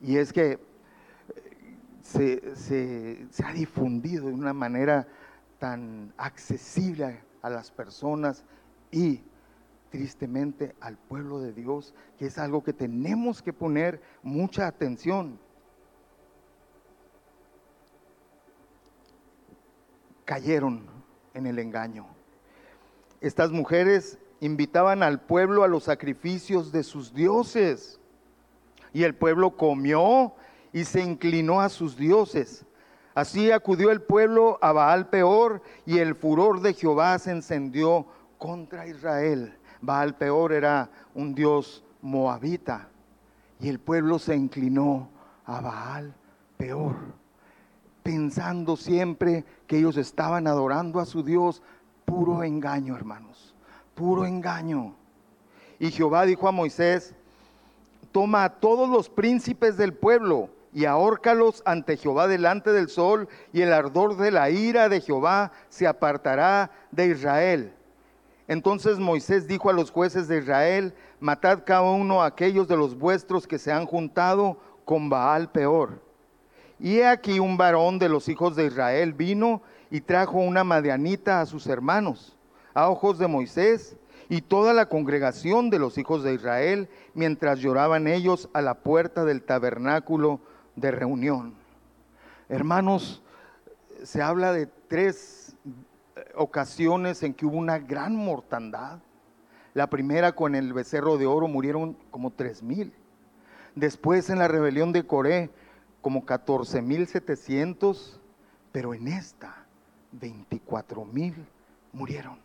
Y 0.00 0.16
es 0.16 0.32
que 0.32 0.52
eh, 0.52 0.60
se, 2.02 2.56
se, 2.56 3.26
se, 3.30 3.44
ha 3.44 3.52
difundido 3.52 4.28
de 4.28 4.32
una 4.32 4.54
manera 4.54 5.06
tan 5.58 6.14
accesible 6.16 7.20
a 7.42 7.50
las 7.50 7.70
personas 7.70 8.44
y 8.90 9.20
tristemente 9.90 10.74
al 10.80 10.96
pueblo 10.96 11.40
de 11.40 11.52
Dios, 11.52 11.94
que 12.18 12.26
es 12.26 12.38
algo 12.38 12.62
que 12.62 12.72
tenemos 12.72 13.42
que 13.42 13.52
poner 13.52 14.00
mucha 14.22 14.66
atención. 14.66 15.38
Cayeron 20.24 20.86
en 21.34 21.46
el 21.46 21.58
engaño. 21.58 22.06
Estas 23.20 23.50
mujeres 23.50 24.18
invitaban 24.40 25.02
al 25.02 25.20
pueblo 25.20 25.64
a 25.64 25.68
los 25.68 25.84
sacrificios 25.84 26.70
de 26.70 26.82
sus 26.82 27.12
dioses. 27.14 27.98
Y 28.92 29.02
el 29.04 29.14
pueblo 29.14 29.56
comió 29.56 30.34
y 30.72 30.84
se 30.84 31.02
inclinó 31.02 31.60
a 31.60 31.68
sus 31.68 31.96
dioses. 31.96 32.64
Así 33.14 33.50
acudió 33.50 33.90
el 33.90 34.00
pueblo 34.00 34.58
a 34.62 34.72
Baal 34.72 35.08
peor 35.08 35.62
y 35.84 35.98
el 35.98 36.14
furor 36.14 36.60
de 36.60 36.74
Jehová 36.74 37.18
se 37.18 37.32
encendió 37.32 38.06
contra 38.38 38.86
Israel. 38.86 39.57
Baal 39.80 40.16
peor 40.16 40.52
era 40.52 40.90
un 41.14 41.34
dios 41.34 41.84
moabita 42.02 42.88
y 43.60 43.68
el 43.68 43.78
pueblo 43.78 44.18
se 44.18 44.36
inclinó 44.36 45.08
a 45.44 45.60
Baal 45.60 46.14
peor, 46.56 46.96
pensando 48.02 48.76
siempre 48.76 49.44
que 49.66 49.78
ellos 49.78 49.96
estaban 49.96 50.46
adorando 50.46 51.00
a 51.00 51.06
su 51.06 51.22
Dios. 51.22 51.62
Puro 52.04 52.42
engaño, 52.42 52.96
hermanos, 52.96 53.54
puro 53.94 54.24
engaño. 54.24 54.94
Y 55.78 55.90
Jehová 55.90 56.24
dijo 56.24 56.48
a 56.48 56.52
Moisés, 56.52 57.14
toma 58.12 58.44
a 58.44 58.60
todos 58.60 58.88
los 58.88 59.08
príncipes 59.08 59.76
del 59.76 59.92
pueblo 59.92 60.50
y 60.72 60.84
ahórcalos 60.84 61.62
ante 61.64 61.96
Jehová 61.96 62.28
delante 62.28 62.72
del 62.72 62.88
sol, 62.88 63.28
y 63.52 63.62
el 63.62 63.72
ardor 63.72 64.16
de 64.16 64.30
la 64.30 64.50
ira 64.50 64.88
de 64.88 65.00
Jehová 65.00 65.52
se 65.68 65.86
apartará 65.86 66.70
de 66.90 67.06
Israel. 67.06 67.72
Entonces 68.48 68.98
Moisés 68.98 69.46
dijo 69.46 69.68
a 69.68 69.74
los 69.74 69.90
jueces 69.90 70.26
de 70.26 70.38
Israel, 70.38 70.94
matad 71.20 71.64
cada 71.66 71.82
uno 71.82 72.22
a 72.22 72.26
aquellos 72.26 72.66
de 72.66 72.78
los 72.78 72.98
vuestros 72.98 73.46
que 73.46 73.58
se 73.58 73.70
han 73.70 73.84
juntado 73.84 74.58
con 74.86 75.10
Baal 75.10 75.52
peor. 75.52 76.02
Y 76.80 76.96
he 76.98 77.06
aquí 77.06 77.40
un 77.40 77.58
varón 77.58 77.98
de 77.98 78.08
los 78.08 78.28
hijos 78.28 78.56
de 78.56 78.64
Israel 78.64 79.12
vino 79.12 79.60
y 79.90 80.00
trajo 80.00 80.38
una 80.38 80.64
madianita 80.64 81.42
a 81.42 81.46
sus 81.46 81.66
hermanos, 81.66 82.36
a 82.72 82.88
ojos 82.88 83.18
de 83.18 83.26
Moisés 83.26 83.96
y 84.30 84.40
toda 84.40 84.72
la 84.72 84.88
congregación 84.88 85.68
de 85.68 85.78
los 85.78 85.98
hijos 85.98 86.22
de 86.22 86.34
Israel, 86.34 86.88
mientras 87.14 87.58
lloraban 87.58 88.06
ellos 88.06 88.48
a 88.54 88.62
la 88.62 88.74
puerta 88.74 89.24
del 89.24 89.42
tabernáculo 89.42 90.40
de 90.76 90.90
reunión. 90.90 91.54
Hermanos, 92.48 93.22
se 94.02 94.22
habla 94.22 94.52
de 94.52 94.68
tres 94.88 95.56
ocasiones 96.34 97.22
en 97.22 97.34
que 97.34 97.46
hubo 97.46 97.56
una 97.56 97.78
gran 97.78 98.14
mortandad. 98.14 99.00
La 99.74 99.88
primera 99.88 100.32
con 100.32 100.54
el 100.54 100.72
becerro 100.72 101.18
de 101.18 101.26
oro 101.26 101.48
murieron 101.48 101.96
como 102.10 102.30
tres 102.30 102.62
mil. 102.62 102.92
Después 103.74 104.30
en 104.30 104.38
la 104.38 104.48
rebelión 104.48 104.92
de 104.92 105.06
Coré 105.06 105.50
como 106.00 106.24
14 106.24 106.82
mil 106.82 107.06
700, 107.06 108.20
pero 108.72 108.94
en 108.94 109.08
esta 109.08 109.66
24 110.12 111.04
mil 111.04 111.34
murieron. 111.92 112.38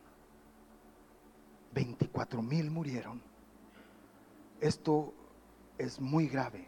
24 1.73 2.41
mil 2.41 2.69
murieron. 2.69 3.21
Esto 4.61 5.13
es 5.77 5.99
muy 5.99 6.27
grave. 6.27 6.67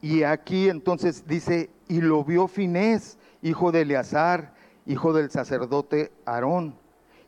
Y 0.00 0.24
aquí 0.24 0.68
entonces 0.68 1.26
dice, 1.26 1.70
y 1.88 2.00
lo 2.00 2.24
vio 2.24 2.48
Finés, 2.48 3.18
hijo 3.40 3.70
de 3.70 3.82
Eleazar, 3.82 4.52
hijo 4.86 5.12
del 5.12 5.30
sacerdote 5.30 6.12
Aarón, 6.24 6.74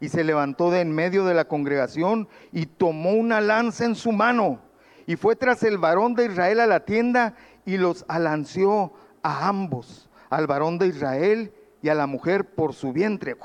y 0.01 0.09
se 0.09 0.25
levantó 0.25 0.71
de 0.71 0.81
en 0.81 0.93
medio 0.93 1.25
de 1.25 1.35
la 1.35 1.47
congregación 1.47 2.29
y 2.53 2.67
tomó 2.67 3.13
una 3.13 3.41
lanza 3.41 3.85
en 3.85 3.95
su 3.95 4.13
mano 4.13 4.61
y 5.07 5.17
fue 5.17 5.37
tras 5.37 5.63
el 5.63 5.79
varón 5.79 6.15
de 6.15 6.27
Israel 6.27 6.61
a 6.61 6.67
la 6.67 6.85
tienda 6.85 7.35
y 7.65 7.77
los 7.77 8.05
alanceó 8.09 8.93
a 9.23 9.49
ambos, 9.49 10.09
al 10.31 10.47
varón 10.47 10.79
de 10.79 10.89
Israel 10.89 11.53
y 11.83 11.89
a 11.89 11.95
la 11.95 12.07
mujer 12.07 12.55
por 12.55 12.75
su 12.75 12.93
vientre, 12.93 13.37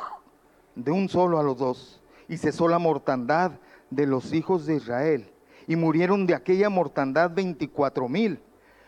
de 0.75 0.91
un 0.91 1.09
solo 1.09 1.39
a 1.39 1.43
los 1.43 1.57
dos. 1.57 2.01
Y 2.27 2.37
cesó 2.37 2.67
la 2.67 2.79
mortandad 2.79 3.53
de 3.89 4.05
los 4.05 4.33
hijos 4.33 4.65
de 4.65 4.75
Israel 4.75 5.31
y 5.67 5.75
murieron 5.75 6.27
de 6.27 6.35
aquella 6.35 6.69
mortandad 6.69 7.31
veinticuatro 7.31 8.07
mil. 8.07 8.39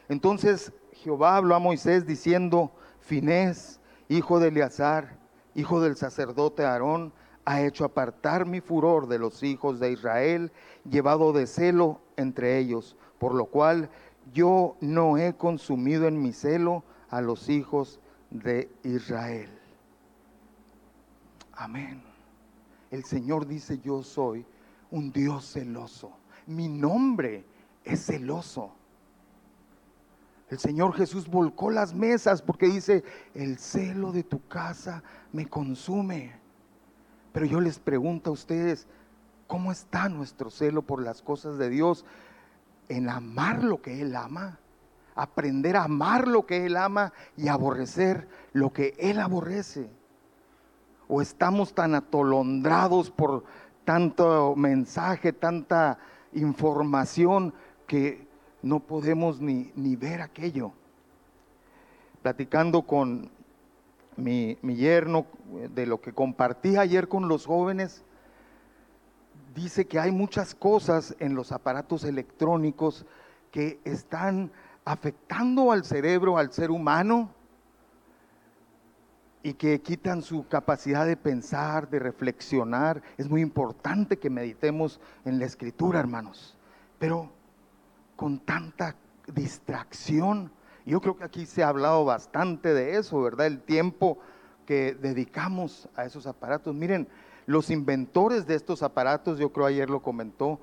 Entonces 0.08 0.72
Jehová 0.94 1.38
habló 1.38 1.56
a 1.56 1.60
Moisés 1.60 2.06
diciendo, 2.06 2.72
Finés, 3.00 3.81
hijo 4.18 4.42
de 4.42 4.50
Eleazar, 4.50 5.18
hijo 5.56 5.80
del 5.80 5.96
sacerdote 5.96 6.66
Aarón, 6.66 7.14
ha 7.46 7.62
hecho 7.62 7.86
apartar 7.86 8.46
mi 8.46 8.60
furor 8.60 9.08
de 9.08 9.18
los 9.18 9.42
hijos 9.42 9.80
de 9.80 9.92
Israel, 9.94 10.52
llevado 10.90 11.32
de 11.32 11.48
celo 11.48 12.02
entre 12.18 12.58
ellos, 12.58 12.98
por 13.20 13.34
lo 13.34 13.46
cual 13.46 13.90
yo 14.34 14.76
no 14.82 15.18
he 15.18 15.34
consumido 15.34 16.08
en 16.08 16.22
mi 16.22 16.34
celo 16.34 16.84
a 17.10 17.22
los 17.22 17.48
hijos 17.48 18.02
de 18.30 18.70
Israel. 18.84 19.50
Amén. 21.54 22.04
El 22.92 23.06
Señor 23.06 23.48
dice, 23.48 23.80
yo 23.80 24.04
soy 24.04 24.46
un 24.92 25.14
Dios 25.14 25.54
celoso. 25.54 26.12
Mi 26.48 26.68
nombre 26.68 27.46
es 27.86 28.06
celoso. 28.08 28.74
El 30.52 30.60
Señor 30.60 30.94
Jesús 30.94 31.30
volcó 31.30 31.72
las 31.72 31.94
mesas 31.94 32.42
porque 32.42 32.68
dice, 32.68 33.06
el 33.34 33.58
celo 33.58 34.12
de 34.12 34.24
tu 34.24 34.46
casa 34.50 35.02
me 35.32 35.48
consume. 35.48 36.36
Pero 37.32 37.46
yo 37.46 37.62
les 37.62 37.80
pregunto 37.80 38.30
a 38.30 38.34
ustedes, 38.34 38.86
¿cómo 39.48 39.72
está 39.72 40.10
nuestro 40.10 40.50
celo 40.50 40.82
por 40.82 41.02
las 41.02 41.22
cosas 41.22 41.58
de 41.58 41.70
Dios? 41.70 42.04
En 42.90 43.10
amar 43.10 43.64
lo 43.64 43.82
que 43.82 44.02
Él 44.02 44.14
ama, 44.14 44.60
aprender 45.16 45.78
a 45.78 45.86
amar 45.86 46.28
lo 46.28 46.46
que 46.46 46.66
Él 46.66 46.76
ama 46.76 47.14
y 47.38 47.48
aborrecer 47.48 48.28
lo 48.52 48.74
que 48.74 48.94
Él 49.00 49.22
aborrece. 49.22 49.90
O 51.08 51.22
estamos 51.22 51.74
tan 51.74 51.96
atolondrados 51.96 53.10
por 53.10 53.46
tanto 53.86 54.54
mensaje, 54.58 55.32
tanta 55.32 55.98
información 56.34 57.54
que 57.88 58.30
no 58.62 58.80
podemos 58.80 59.40
ni, 59.42 59.72
ni 59.76 59.96
ver 59.96 60.22
aquello. 60.22 60.72
Platicando 62.22 62.84
con 62.84 63.30
mi, 64.16 64.58
yerno, 64.76 65.26
eh, 65.56 65.70
de 65.74 65.86
lo 65.86 66.02
que 66.02 66.14
compartí 66.14 66.78
ayer 66.78 67.08
con 67.08 67.28
los 67.28 67.46
jóvenes, 67.46 68.04
dice 69.56 69.86
que 69.86 70.00
hay 70.00 70.12
muchas 70.12 70.56
cosas 70.56 71.16
en 71.20 71.36
los 71.36 71.52
aparatos 71.52 72.04
electrónicos 72.04 73.06
que 73.52 73.80
están 73.84 74.52
afectando 74.86 75.72
al 75.72 75.84
cerebro, 75.84 76.38
al 76.38 76.52
ser 76.52 76.72
humano, 76.72 77.30
y 79.44 79.54
que 79.54 79.82
quitan 79.82 80.22
su 80.22 80.48
capacidad 80.48 81.06
de 81.06 81.18
pensar, 81.18 81.90
de 81.90 81.98
reflexionar. 81.98 83.02
Es 83.18 83.28
muy 83.28 83.42
importante 83.42 84.20
que 84.20 84.30
meditemos 84.30 85.00
en 85.26 85.40
la 85.40 85.46
escritura, 85.46 86.00
hermanos, 86.00 86.56
pero 87.00 87.32
con 88.22 88.38
tanta 88.38 88.96
distracción 89.34 90.52
yo 90.86 91.02
creo 91.02 91.18
que 91.18 91.24
aquí 91.24 91.48
se 91.48 91.64
ha 91.64 91.70
hablado 91.70 92.06
bastante 92.06 92.72
de 92.72 92.98
eso, 92.98 93.20
¿verdad? 93.20 93.48
El 93.48 93.64
tiempo 93.64 94.20
que 94.68 94.94
dedicamos 94.94 95.90
a 95.96 96.06
esos 96.06 96.28
aparatos. 96.28 96.76
Miren, 96.76 97.08
los 97.48 97.72
inventores 97.72 98.46
de 98.46 98.54
estos 98.54 98.84
aparatos, 98.84 99.40
yo 99.40 99.52
creo 99.52 99.66
ayer 99.66 99.90
lo 99.90 100.04
comentó, 100.04 100.60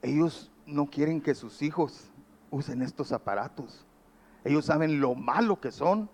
ellos 0.00 0.50
no 0.64 0.86
quieren 0.86 1.20
que 1.20 1.34
sus 1.34 1.60
hijos 1.60 2.10
usen 2.50 2.80
estos 2.80 3.12
aparatos. 3.12 3.84
Ellos 4.42 4.64
saben 4.64 5.02
lo 5.02 5.14
malo 5.14 5.60
que 5.60 5.72
son 5.72 6.08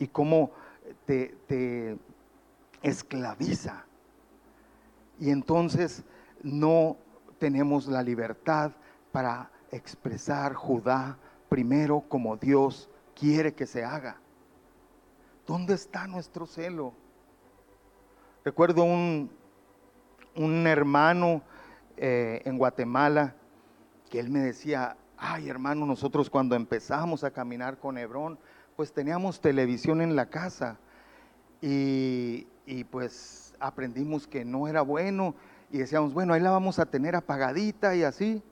y 0.00 0.08
cómo 0.08 0.50
te, 1.06 1.36
te 1.46 1.96
esclaviza. 2.82 3.84
Y 5.20 5.30
entonces 5.30 6.02
no 6.42 6.96
tenemos 7.38 7.86
la 7.86 8.02
libertad 8.02 8.72
para 9.12 9.53
expresar 9.74 10.54
Judá 10.54 11.18
primero 11.48 12.00
como 12.08 12.36
Dios 12.36 12.88
quiere 13.14 13.54
que 13.54 13.66
se 13.66 13.84
haga. 13.84 14.18
¿Dónde 15.46 15.74
está 15.74 16.06
nuestro 16.06 16.46
celo? 16.46 16.94
Recuerdo 18.44 18.84
un, 18.84 19.30
un 20.36 20.66
hermano 20.66 21.42
eh, 21.96 22.42
en 22.44 22.56
Guatemala 22.58 23.34
que 24.10 24.20
él 24.20 24.30
me 24.30 24.40
decía, 24.40 24.96
ay 25.16 25.48
hermano, 25.48 25.86
nosotros 25.86 26.30
cuando 26.30 26.54
empezamos 26.54 27.24
a 27.24 27.30
caminar 27.30 27.78
con 27.78 27.98
Hebrón, 27.98 28.38
pues 28.76 28.92
teníamos 28.92 29.40
televisión 29.40 30.00
en 30.00 30.16
la 30.16 30.26
casa 30.26 30.78
y, 31.60 32.46
y 32.66 32.84
pues 32.84 33.54
aprendimos 33.60 34.26
que 34.26 34.44
no 34.44 34.68
era 34.68 34.82
bueno 34.82 35.34
y 35.70 35.78
decíamos, 35.78 36.14
bueno, 36.14 36.32
ahí 36.32 36.40
la 36.40 36.50
vamos 36.50 36.78
a 36.78 36.86
tener 36.86 37.16
apagadita 37.16 37.96
y 37.96 38.02
así. 38.02 38.42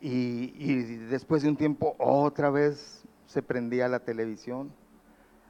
Y, 0.00 0.96
después 1.10 1.42
de 1.42 1.48
un 1.48 1.56
tiempo 1.56 1.96
otra 1.98 2.50
vez 2.50 3.04
se 3.26 3.42
prendía 3.42 3.88
la 3.88 4.00
televisión. 4.00 4.72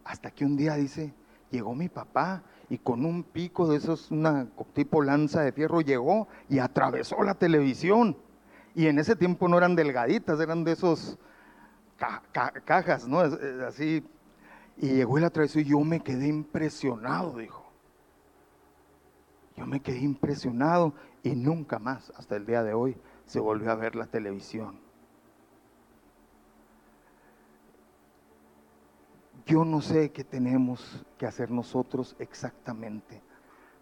Hasta 0.04 0.30
que 0.30 0.44
un 0.44 0.56
día 0.56 0.74
dice, 0.74 1.12
llegó 1.50 1.74
mi 1.74 1.88
papá 1.88 2.42
y 2.70 2.78
con 2.78 3.04
un 3.04 3.22
pico 3.22 3.68
de 3.68 3.76
esos, 3.76 4.10
una 4.10 4.48
tipo 4.72 5.02
lanza 5.02 5.42
de 5.42 5.52
fierro, 5.52 5.80
llegó 5.80 6.28
y 6.48 6.58
atravesó 6.58 7.22
la 7.22 7.34
televisión. 7.34 8.16
Y 8.74 8.86
en 8.86 8.98
ese 8.98 9.16
tiempo 9.16 9.48
no 9.48 9.58
eran 9.58 9.76
delgaditas, 9.76 10.40
eran 10.40 10.64
de 10.64 10.72
esos 10.72 11.18
cajas, 12.64 13.06
¿no? 13.06 13.20
Así. 13.66 14.04
Y 14.76 14.88
llegó 14.90 15.18
y 15.18 15.20
la 15.20 15.26
atravesó 15.26 15.58
y 15.58 15.64
yo 15.64 15.80
me 15.80 16.00
quedé 16.00 16.28
impresionado, 16.28 17.36
dijo. 17.36 17.64
Yo 19.56 19.66
me 19.66 19.80
quedé 19.80 19.98
impresionado 19.98 20.94
y 21.24 21.30
nunca 21.30 21.80
más, 21.80 22.12
hasta 22.16 22.36
el 22.36 22.46
día 22.46 22.62
de 22.62 22.74
hoy, 22.74 22.96
se 23.28 23.38
volvió 23.40 23.70
a 23.70 23.74
ver 23.74 23.94
la 23.94 24.06
televisión. 24.06 24.80
Yo 29.44 29.64
no 29.64 29.82
sé 29.82 30.10
qué 30.12 30.24
tenemos 30.24 31.04
que 31.18 31.26
hacer 31.26 31.50
nosotros 31.50 32.16
exactamente, 32.18 33.22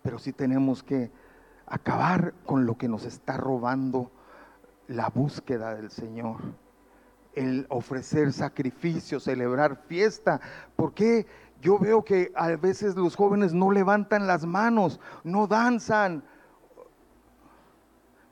pero 0.03 0.19
sí 0.19 0.33
tenemos 0.33 0.83
que 0.83 1.13
acabar 1.65 2.35
con 2.45 2.67
lo 2.67 2.77
que 2.77 2.89
nos 2.89 3.05
está 3.05 3.37
robando 3.37 4.11
la 4.89 5.09
búsqueda 5.11 5.77
del 5.77 5.91
Señor. 5.91 6.41
El 7.33 7.67
ofrecer 7.69 8.33
sacrificio, 8.33 9.21
celebrar 9.21 9.77
fiesta. 9.87 10.41
porque 10.75 11.27
yo 11.63 11.79
veo 11.79 12.05
que 12.05 12.33
a 12.35 12.49
veces 12.57 12.97
los 12.97 13.15
jóvenes 13.17 13.55
no 13.55 13.71
levantan 13.71 14.27
las 14.27 14.45
manos, 14.45 15.01
no 15.25 15.47
danzan? 15.47 16.23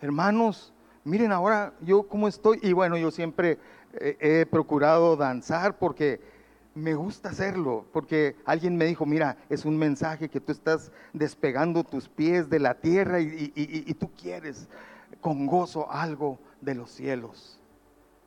Hermanos, 0.01 0.74
miren 1.05 1.33
ahora 1.33 1.75
yo 1.81 2.09
cómo 2.09 2.29
estoy. 2.29 2.59
Y 2.63 2.73
bueno, 2.73 2.97
yo 2.97 3.11
siempre 3.11 3.59
he 4.01 4.47
procurado 4.47 5.17
danzar 5.17 5.79
porque 5.79 6.21
me 6.75 6.95
gusta 6.95 7.29
hacerlo, 7.29 7.87
porque 7.93 8.37
alguien 8.45 8.77
me 8.77 8.85
dijo, 8.85 9.07
mira, 9.07 9.37
es 9.49 9.65
un 9.65 9.79
mensaje 9.79 10.29
que 10.29 10.41
tú 10.41 10.53
estás 10.53 10.91
despegando 11.13 11.85
tus 11.85 12.09
pies 12.09 12.51
de 12.51 12.59
la 12.59 12.75
tierra 12.75 13.21
y, 13.21 13.95
tú 13.99 14.11
quieres 14.21 14.69
con 15.21 15.47
gozo 15.47 15.91
algo 15.91 16.39
de 16.61 16.75
los 16.75 16.91
cielos. 16.91 17.61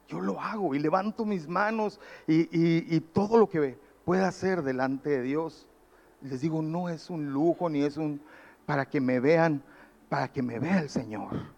Yo 0.08 0.22
lo 0.22 0.40
hago 0.40 0.74
y 0.74 0.80
levanto 0.80 1.26
mis 1.26 1.48
manos 1.48 2.00
y, 2.26 3.00
todo 3.14 3.38
lo 3.38 3.50
que 3.50 3.78
pueda 4.06 4.30
hacer 4.30 4.64
delante 4.64 5.10
de 5.10 5.22
Dios. 5.22 5.68
Les 6.22 6.42
digo, 6.42 6.62
no 6.62 6.90
es 6.90 7.10
un 7.10 7.32
lujo 7.32 7.70
ni 7.70 7.84
es 7.84 7.98
un 7.98 8.22
para 8.66 8.86
que 8.86 9.00
me 9.00 9.20
vean, 9.20 9.62
para 10.10 10.30
que 10.30 10.42
me 10.42 10.60
vea 10.60 10.80
el 10.80 10.90
Señor. 10.90 11.57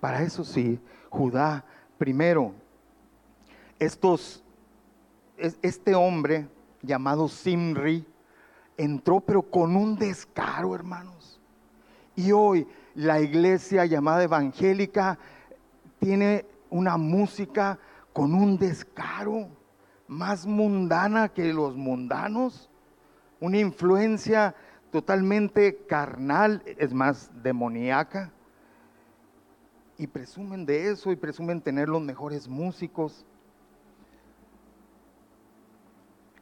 Para 0.00 0.22
eso 0.22 0.44
sí, 0.44 0.78
Judá 1.08 1.64
primero, 1.98 2.52
este 3.78 5.94
hombre 5.94 6.48
llamado 6.82 7.28
Simri 7.28 8.06
entró 8.76 9.20
pero 9.20 9.42
con 9.42 9.76
un 9.76 9.96
descaro, 9.96 10.74
hermanos. 10.74 11.40
Y 12.14 12.32
hoy 12.32 12.66
la 12.94 13.20
iglesia 13.20 13.86
llamada 13.86 14.22
evangélica 14.22 15.18
tiene 15.98 16.46
una 16.70 16.96
música 16.96 17.78
con 18.12 18.34
un 18.34 18.58
descaro 18.58 19.48
más 20.08 20.46
mundana 20.46 21.28
que 21.28 21.52
los 21.52 21.76
mundanos, 21.76 22.70
una 23.40 23.58
influencia 23.58 24.54
totalmente 24.90 25.84
carnal, 25.86 26.62
es 26.78 26.94
más 26.94 27.30
demoníaca 27.42 28.32
y 29.98 30.06
presumen 30.06 30.66
de 30.66 30.90
eso 30.90 31.10
y 31.10 31.16
presumen 31.16 31.60
tener 31.60 31.88
los 31.88 32.02
mejores 32.02 32.48
músicos. 32.48 33.24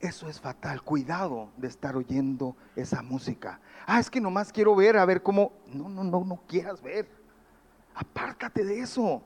Eso 0.01 0.29
es 0.29 0.41
fatal. 0.41 0.83
Cuidado 0.83 1.49
de 1.57 1.69
estar 1.69 1.97
oyendo 1.97 2.57
esa 2.77 3.03
música. 3.03 3.61
Ah, 3.87 4.01
es 4.01 4.11
que 4.11 4.21
nomás 4.21 4.53
quiero 4.53 4.75
ver, 4.75 4.97
a 4.97 5.05
ver 5.05 5.23
cómo. 5.23 5.53
No, 5.67 5.89
no, 5.89 6.05
no, 6.05 6.25
no 6.25 6.41
quieras 6.47 6.83
ver. 6.83 7.09
Apártate 7.95 8.65
de 8.65 8.81
eso. 8.81 9.23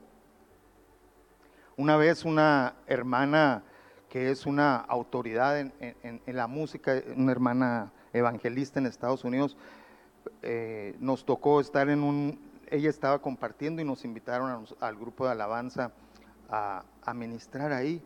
Una 1.75 1.97
vez 1.97 2.23
una 2.23 2.75
hermana 2.87 3.63
que 4.09 4.31
es 4.31 4.45
una 4.45 4.75
autoridad 4.75 5.59
en, 5.59 6.21
la 6.25 6.47
música, 6.47 7.01
una 7.15 7.31
hermana 7.31 7.91
evangelista 8.11 8.79
en 8.79 8.87
Estados 8.87 9.23
Unidos, 9.23 9.55
eh, 10.41 10.95
nos 10.99 11.25
tocó 11.25 11.61
estar 11.61 11.89
en 11.89 12.03
un, 12.03 12.39
ella 12.69 12.89
estaba 12.89 13.19
compartiendo 13.19 13.81
y 13.81 13.85
nos 13.85 14.05
invitaron 14.05 14.65
al 14.79 14.95
grupo 14.95 15.25
de 15.25 15.31
alabanza 15.31 15.91
a, 16.49 16.83
a 17.03 17.13
ministrar 17.13 17.71
ahí. 17.71 18.01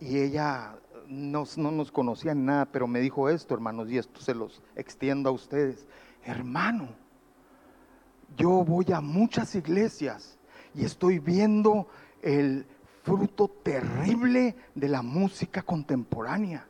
Y 0.00 0.18
ella 0.18 0.76
no, 1.06 1.44
no 1.56 1.70
nos 1.70 1.92
conocía 1.92 2.34
nada, 2.34 2.66
pero 2.66 2.86
me 2.86 3.00
dijo 3.00 3.28
esto, 3.28 3.54
hermanos, 3.54 3.90
y 3.90 3.98
esto 3.98 4.20
se 4.20 4.34
los 4.34 4.62
extiendo 4.76 5.28
a 5.28 5.32
ustedes. 5.32 5.86
Hermano, 6.24 6.88
yo 8.36 8.64
voy 8.64 8.86
a 8.94 9.00
muchas 9.00 9.54
iglesias 9.54 10.38
y 10.74 10.84
estoy 10.84 11.18
viendo 11.18 11.88
el 12.22 12.66
fruto 13.02 13.48
terrible 13.48 14.56
de 14.74 14.88
la 14.88 15.02
música 15.02 15.62
contemporánea, 15.62 16.66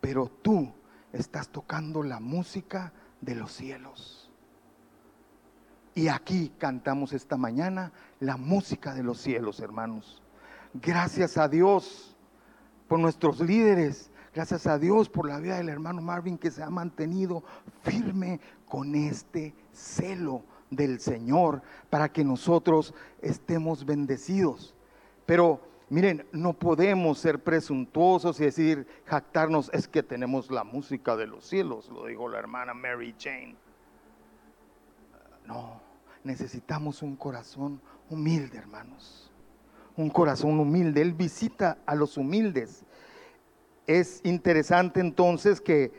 pero 0.00 0.28
tú 0.28 0.72
estás 1.12 1.48
tocando 1.48 2.02
la 2.02 2.20
música 2.20 2.92
de 3.20 3.34
los 3.34 3.52
cielos. 3.52 4.27
Y 5.98 6.06
aquí 6.06 6.52
cantamos 6.58 7.12
esta 7.12 7.36
mañana 7.36 7.90
la 8.20 8.36
música 8.36 8.94
de 8.94 9.02
los 9.02 9.18
cielos, 9.18 9.58
hermanos. 9.58 10.22
Gracias 10.72 11.36
a 11.36 11.48
Dios 11.48 12.16
por 12.86 13.00
nuestros 13.00 13.40
líderes. 13.40 14.08
Gracias 14.32 14.68
a 14.68 14.78
Dios 14.78 15.08
por 15.08 15.28
la 15.28 15.40
vida 15.40 15.56
del 15.56 15.68
hermano 15.68 16.00
Marvin 16.00 16.38
que 16.38 16.52
se 16.52 16.62
ha 16.62 16.70
mantenido 16.70 17.42
firme 17.82 18.38
con 18.68 18.94
este 18.94 19.56
celo 19.72 20.44
del 20.70 21.00
Señor 21.00 21.62
para 21.90 22.12
que 22.12 22.22
nosotros 22.22 22.94
estemos 23.20 23.84
bendecidos. 23.84 24.76
Pero 25.26 25.60
miren, 25.88 26.28
no 26.30 26.52
podemos 26.52 27.18
ser 27.18 27.42
presuntuosos 27.42 28.38
y 28.38 28.44
decir, 28.44 28.86
jactarnos, 29.04 29.68
es 29.74 29.88
que 29.88 30.04
tenemos 30.04 30.48
la 30.52 30.62
música 30.62 31.16
de 31.16 31.26
los 31.26 31.44
cielos, 31.44 31.88
lo 31.88 32.06
dijo 32.06 32.28
la 32.28 32.38
hermana 32.38 32.72
Mary 32.72 33.16
Jane. 33.18 33.56
No, 35.44 35.87
necesitamos 36.24 37.02
un 37.02 37.16
corazón 37.16 37.80
humilde, 38.10 38.58
hermanos 38.58 39.28
un 39.98 40.08
corazón 40.10 40.58
humilde. 40.60 41.02
Él 41.02 41.12
visita 41.12 41.78
a 41.84 41.94
los 41.94 42.16
humildes. 42.16 42.84
Es 43.86 44.20
interesante 44.24 45.00
entonces 45.00 45.60
que 45.60 45.92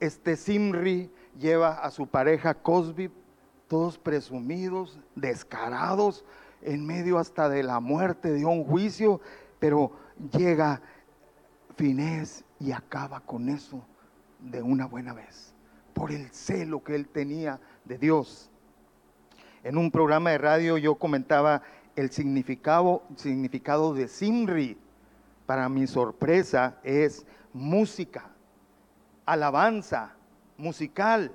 este 0.00 0.36
Simri 0.36 1.10
lleva 1.38 1.82
a 1.82 1.90
su 1.90 2.06
pareja 2.06 2.54
Cosby, 2.54 3.10
todos 3.66 3.98
presumidos, 3.98 4.98
descarados, 5.16 6.24
en 6.62 6.86
medio 6.86 7.18
hasta 7.18 7.48
de 7.48 7.62
la 7.62 7.80
muerte, 7.80 8.32
de 8.32 8.44
un 8.44 8.64
juicio, 8.64 9.20
pero 9.58 9.92
llega 10.36 10.80
Finés 11.76 12.44
y 12.60 12.72
acaba 12.72 13.20
con 13.20 13.48
eso 13.48 13.84
de 14.38 14.62
una 14.62 14.86
buena 14.86 15.12
vez, 15.12 15.54
por 15.92 16.12
el 16.12 16.30
celo 16.30 16.82
que 16.82 16.94
él 16.94 17.08
tenía 17.08 17.60
de 17.84 17.98
Dios. 17.98 18.50
En 19.68 19.76
un 19.76 19.90
programa 19.90 20.30
de 20.30 20.38
radio 20.38 20.78
yo 20.78 20.94
comentaba 20.94 21.60
el 21.94 22.10
significado, 22.10 23.02
significado 23.16 23.92
de 23.92 24.08
Simri, 24.08 24.78
para 25.44 25.68
mi 25.68 25.86
sorpresa, 25.86 26.78
es 26.82 27.26
música, 27.52 28.30
alabanza, 29.26 30.14
musical. 30.56 31.32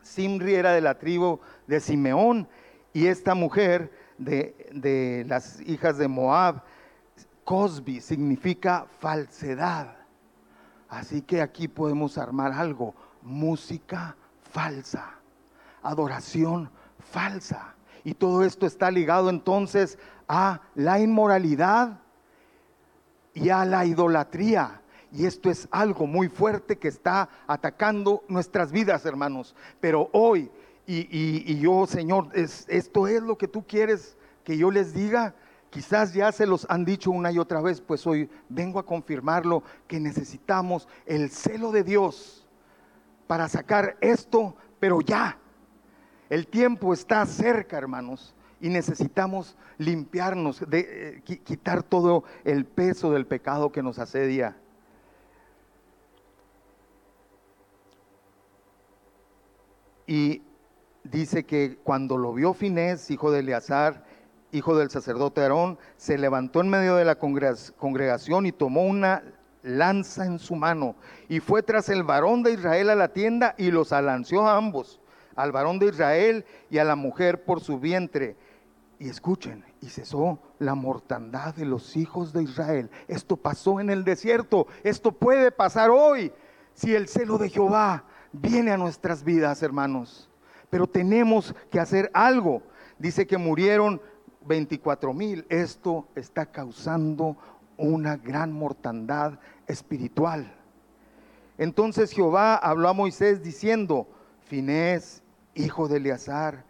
Simri 0.00 0.54
era 0.54 0.72
de 0.72 0.80
la 0.80 0.98
tribu 0.98 1.38
de 1.66 1.80
Simeón 1.80 2.48
y 2.94 3.08
esta 3.08 3.34
mujer 3.34 3.92
de, 4.16 4.70
de 4.72 5.26
las 5.28 5.60
hijas 5.60 5.98
de 5.98 6.08
Moab, 6.08 6.62
Cosby, 7.44 8.00
significa 8.00 8.86
falsedad. 9.00 9.96
Así 10.88 11.20
que 11.20 11.42
aquí 11.42 11.68
podemos 11.68 12.16
armar 12.16 12.52
algo, 12.52 12.94
música 13.20 14.16
falsa, 14.50 15.10
adoración 15.82 16.70
falsa. 17.10 17.74
Y 18.04 18.14
todo 18.14 18.44
esto 18.44 18.66
está 18.66 18.90
ligado 18.90 19.30
entonces 19.30 19.98
a 20.28 20.60
la 20.74 21.00
inmoralidad 21.00 22.00
y 23.34 23.50
a 23.50 23.64
la 23.64 23.84
idolatría. 23.86 24.80
Y 25.12 25.26
esto 25.26 25.50
es 25.50 25.68
algo 25.70 26.06
muy 26.06 26.28
fuerte 26.28 26.78
que 26.78 26.88
está 26.88 27.28
atacando 27.46 28.22
nuestras 28.28 28.72
vidas, 28.72 29.06
hermanos. 29.06 29.54
Pero 29.80 30.10
hoy, 30.12 30.50
y, 30.86 31.58
yo, 31.58 31.86
Señor, 31.86 32.30
esto 32.34 33.06
es 33.06 33.22
lo 33.22 33.36
que 33.36 33.48
tú 33.48 33.64
quieres 33.66 34.16
que 34.44 34.56
yo 34.56 34.70
les 34.70 34.92
diga. 34.92 35.34
Quizás 35.70 36.14
ya 36.14 36.32
se 36.32 36.46
los 36.46 36.66
han 36.70 36.84
dicho 36.84 37.10
una 37.10 37.30
y 37.30 37.38
otra 37.38 37.60
vez, 37.60 37.80
pues 37.80 38.06
hoy 38.06 38.30
vengo 38.48 38.78
a 38.78 38.86
confirmarlo, 38.86 39.62
que 39.86 40.00
necesitamos 40.00 40.88
el 41.04 41.30
celo 41.30 41.72
de 41.72 41.84
Dios 41.84 42.46
para 43.26 43.48
sacar 43.48 43.98
esto, 44.00 44.56
pero 44.80 45.02
ya, 45.02 45.38
el 46.30 46.46
tiempo 46.46 46.92
está 46.92 47.24
cerca, 47.26 47.78
hermanos, 47.78 48.34
y 48.60 48.68
necesitamos 48.68 49.56
limpiarnos, 49.78 50.68
de, 50.68 51.18
eh, 51.18 51.22
quitar 51.22 51.82
todo 51.82 52.24
el 52.44 52.64
peso 52.64 53.12
del 53.12 53.26
pecado 53.26 53.70
que 53.72 53.82
nos 53.82 53.98
asedia. 53.98 54.56
Y 60.06 60.42
dice 61.04 61.44
que 61.44 61.78
cuando 61.82 62.16
lo 62.16 62.32
vio 62.32 62.54
Finés, 62.54 63.10
hijo 63.10 63.30
de 63.30 63.40
Eleazar, 63.40 64.04
hijo 64.52 64.76
del 64.76 64.90
sacerdote 64.90 65.42
Aarón, 65.42 65.78
se 65.96 66.18
levantó 66.18 66.60
en 66.60 66.70
medio 66.70 66.96
de 66.96 67.04
la 67.04 67.16
congregación 67.16 68.46
y 68.46 68.52
tomó 68.52 68.86
una 68.86 69.22
lanza 69.62 70.24
en 70.24 70.38
su 70.38 70.54
mano 70.54 70.94
y 71.28 71.40
fue 71.40 71.62
tras 71.62 71.88
el 71.88 72.04
varón 72.04 72.42
de 72.42 72.52
Israel 72.52 72.90
a 72.90 72.94
la 72.94 73.08
tienda 73.08 73.54
y 73.58 73.70
los 73.70 73.92
alanció 73.92 74.46
a 74.46 74.56
ambos 74.56 75.00
al 75.38 75.52
varón 75.52 75.78
de 75.78 75.86
Israel 75.86 76.44
y 76.68 76.78
a 76.78 76.84
la 76.84 76.96
mujer 76.96 77.44
por 77.44 77.60
su 77.60 77.78
vientre. 77.78 78.36
Y 78.98 79.08
escuchen, 79.08 79.64
y 79.80 79.86
cesó 79.86 80.40
la 80.58 80.74
mortandad 80.74 81.54
de 81.54 81.64
los 81.64 81.96
hijos 81.96 82.32
de 82.32 82.42
Israel. 82.42 82.90
Esto 83.06 83.36
pasó 83.36 83.78
en 83.78 83.88
el 83.88 84.02
desierto, 84.02 84.66
esto 84.82 85.12
puede 85.12 85.52
pasar 85.52 85.90
hoy 85.90 86.32
si 86.74 86.92
el 86.92 87.06
celo 87.06 87.38
de 87.38 87.50
Jehová 87.50 88.02
viene 88.32 88.72
a 88.72 88.76
nuestras 88.76 89.22
vidas, 89.22 89.62
hermanos. 89.62 90.28
Pero 90.70 90.88
tenemos 90.88 91.54
que 91.70 91.78
hacer 91.78 92.10
algo. 92.12 92.60
Dice 92.98 93.24
que 93.24 93.38
murieron 93.38 94.02
24 94.44 95.14
mil. 95.14 95.46
Esto 95.48 96.08
está 96.16 96.46
causando 96.46 97.36
una 97.76 98.16
gran 98.16 98.52
mortandad 98.52 99.38
espiritual. 99.68 100.52
Entonces 101.58 102.10
Jehová 102.10 102.56
habló 102.56 102.88
a 102.88 102.92
Moisés 102.92 103.40
diciendo, 103.40 104.08
Finés 104.48 105.22
hijo 105.58 105.88
de 105.88 105.96
Eleazar, 105.96 106.64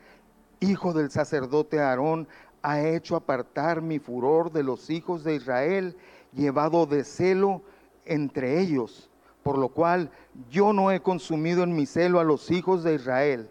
hijo 0.60 0.92
del 0.92 1.10
sacerdote 1.10 1.80
Aarón, 1.80 2.26
ha 2.62 2.80
hecho 2.80 3.16
apartar 3.16 3.82
mi 3.82 3.98
furor 3.98 4.50
de 4.50 4.62
los 4.62 4.90
hijos 4.90 5.22
de 5.22 5.36
Israel, 5.36 5.96
llevado 6.32 6.86
de 6.86 7.04
celo 7.04 7.62
entre 8.04 8.60
ellos, 8.60 9.10
por 9.42 9.58
lo 9.58 9.68
cual 9.68 10.10
yo 10.50 10.72
no 10.72 10.90
he 10.90 11.00
consumido 11.00 11.62
en 11.62 11.76
mi 11.76 11.86
celo 11.86 12.18
a 12.18 12.24
los 12.24 12.50
hijos 12.50 12.82
de 12.82 12.94
Israel. 12.94 13.50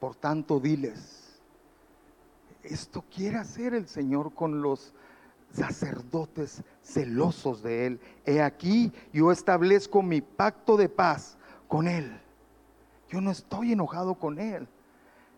Por 0.00 0.16
tanto, 0.16 0.58
diles, 0.58 1.38
esto 2.62 3.04
quiere 3.14 3.36
hacer 3.36 3.74
el 3.74 3.86
Señor 3.86 4.34
con 4.34 4.62
los 4.62 4.92
sacerdotes 5.52 6.62
celosos 6.82 7.62
de 7.62 7.86
Él. 7.86 8.00
He 8.24 8.40
aquí, 8.40 8.92
yo 9.12 9.30
establezco 9.30 10.02
mi 10.02 10.20
pacto 10.20 10.76
de 10.76 10.88
paz 10.88 11.36
con 11.68 11.86
Él 11.86 12.20
yo 13.10 13.20
no 13.20 13.30
estoy 13.32 13.72
enojado 13.72 14.14
con 14.14 14.38
él. 14.38 14.68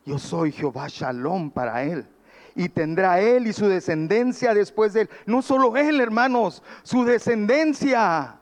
Yo 0.04 0.18
soy 0.18 0.52
Jehová 0.52 0.86
Shalom 0.88 1.50
para 1.50 1.84
él. 1.84 2.06
Y 2.54 2.68
tendrá 2.68 3.20
él 3.20 3.46
y 3.46 3.54
su 3.54 3.66
descendencia 3.66 4.52
después 4.52 4.92
de 4.92 5.02
él. 5.02 5.10
No 5.24 5.40
solo 5.40 5.76
él, 5.78 6.00
hermanos, 6.00 6.62
su 6.82 7.04
descendencia. 7.04 8.36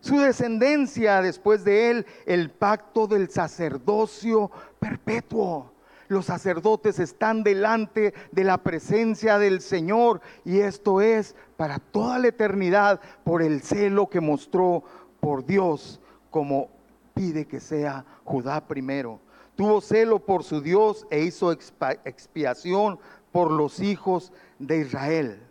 Su 0.00 0.18
descendencia 0.18 1.22
después 1.22 1.64
de 1.64 1.90
él, 1.90 2.06
el 2.26 2.50
pacto 2.50 3.06
del 3.06 3.30
sacerdocio 3.30 4.50
perpetuo. 4.78 5.72
Los 6.08 6.26
sacerdotes 6.26 6.98
están 6.98 7.42
delante 7.42 8.12
de 8.32 8.44
la 8.44 8.58
presencia 8.58 9.38
del 9.38 9.60
Señor 9.60 10.20
y 10.44 10.58
esto 10.58 11.00
es 11.00 11.36
para 11.56 11.78
toda 11.78 12.18
la 12.18 12.28
eternidad 12.28 13.00
por 13.22 13.42
el 13.42 13.62
celo 13.62 14.08
que 14.08 14.20
mostró 14.20 14.82
por 15.20 15.46
Dios 15.46 16.00
como 16.30 16.79
pide 17.14 17.46
que 17.46 17.60
sea 17.60 18.04
Judá 18.24 18.66
primero. 18.66 19.20
Tuvo 19.56 19.80
celo 19.80 20.20
por 20.20 20.42
su 20.42 20.60
Dios 20.60 21.06
e 21.10 21.22
hizo 21.22 21.52
expiación 21.52 22.98
por 23.32 23.50
los 23.50 23.80
hijos 23.80 24.32
de 24.58 24.78
Israel. 24.78 25.42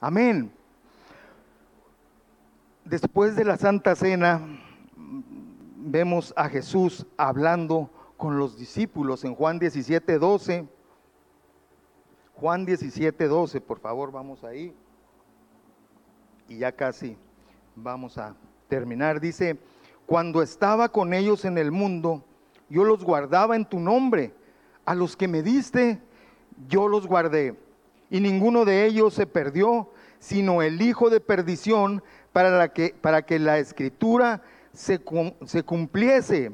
Amén. 0.00 0.52
después 2.84 3.34
de 3.34 3.44
la 3.44 3.56
Santa 3.56 3.96
Cena, 3.96 4.40
vemos 5.76 6.32
a 6.36 6.48
Jesús 6.48 7.06
hablando 7.16 7.90
con 8.16 8.38
los 8.38 8.56
discípulos 8.58 9.24
en 9.24 9.34
Juan 9.34 9.58
17, 9.58 10.18
12. 10.18 10.68
Juan 12.34 12.66
17, 12.66 13.26
12, 13.26 13.60
por 13.60 13.78
favor, 13.78 14.12
vamos 14.12 14.44
ahí. 14.44 14.74
Y 16.48 16.58
ya 16.58 16.72
casi 16.72 17.16
vamos 17.74 18.18
a 18.18 18.34
terminar. 18.68 19.20
Dice, 19.20 19.58
cuando 20.06 20.42
estaba 20.42 20.88
con 20.90 21.12
ellos 21.12 21.44
en 21.44 21.58
el 21.58 21.72
mundo, 21.72 22.24
yo 22.68 22.84
los 22.84 23.04
guardaba 23.04 23.56
en 23.56 23.64
tu 23.64 23.80
nombre. 23.80 24.34
A 24.84 24.94
los 24.94 25.16
que 25.16 25.28
me 25.28 25.42
diste, 25.42 26.00
yo 26.68 26.88
los 26.88 27.06
guardé. 27.06 27.58
Y 28.08 28.20
ninguno 28.20 28.64
de 28.64 28.86
ellos 28.86 29.14
se 29.14 29.26
perdió, 29.26 29.90
sino 30.20 30.62
el 30.62 30.80
hijo 30.80 31.10
de 31.10 31.20
perdición, 31.20 32.02
para, 32.32 32.68
que, 32.72 32.94
para 33.00 33.22
que 33.22 33.38
la 33.38 33.58
escritura 33.58 34.42
se, 34.72 35.00
se 35.46 35.62
cumpliese. 35.62 36.52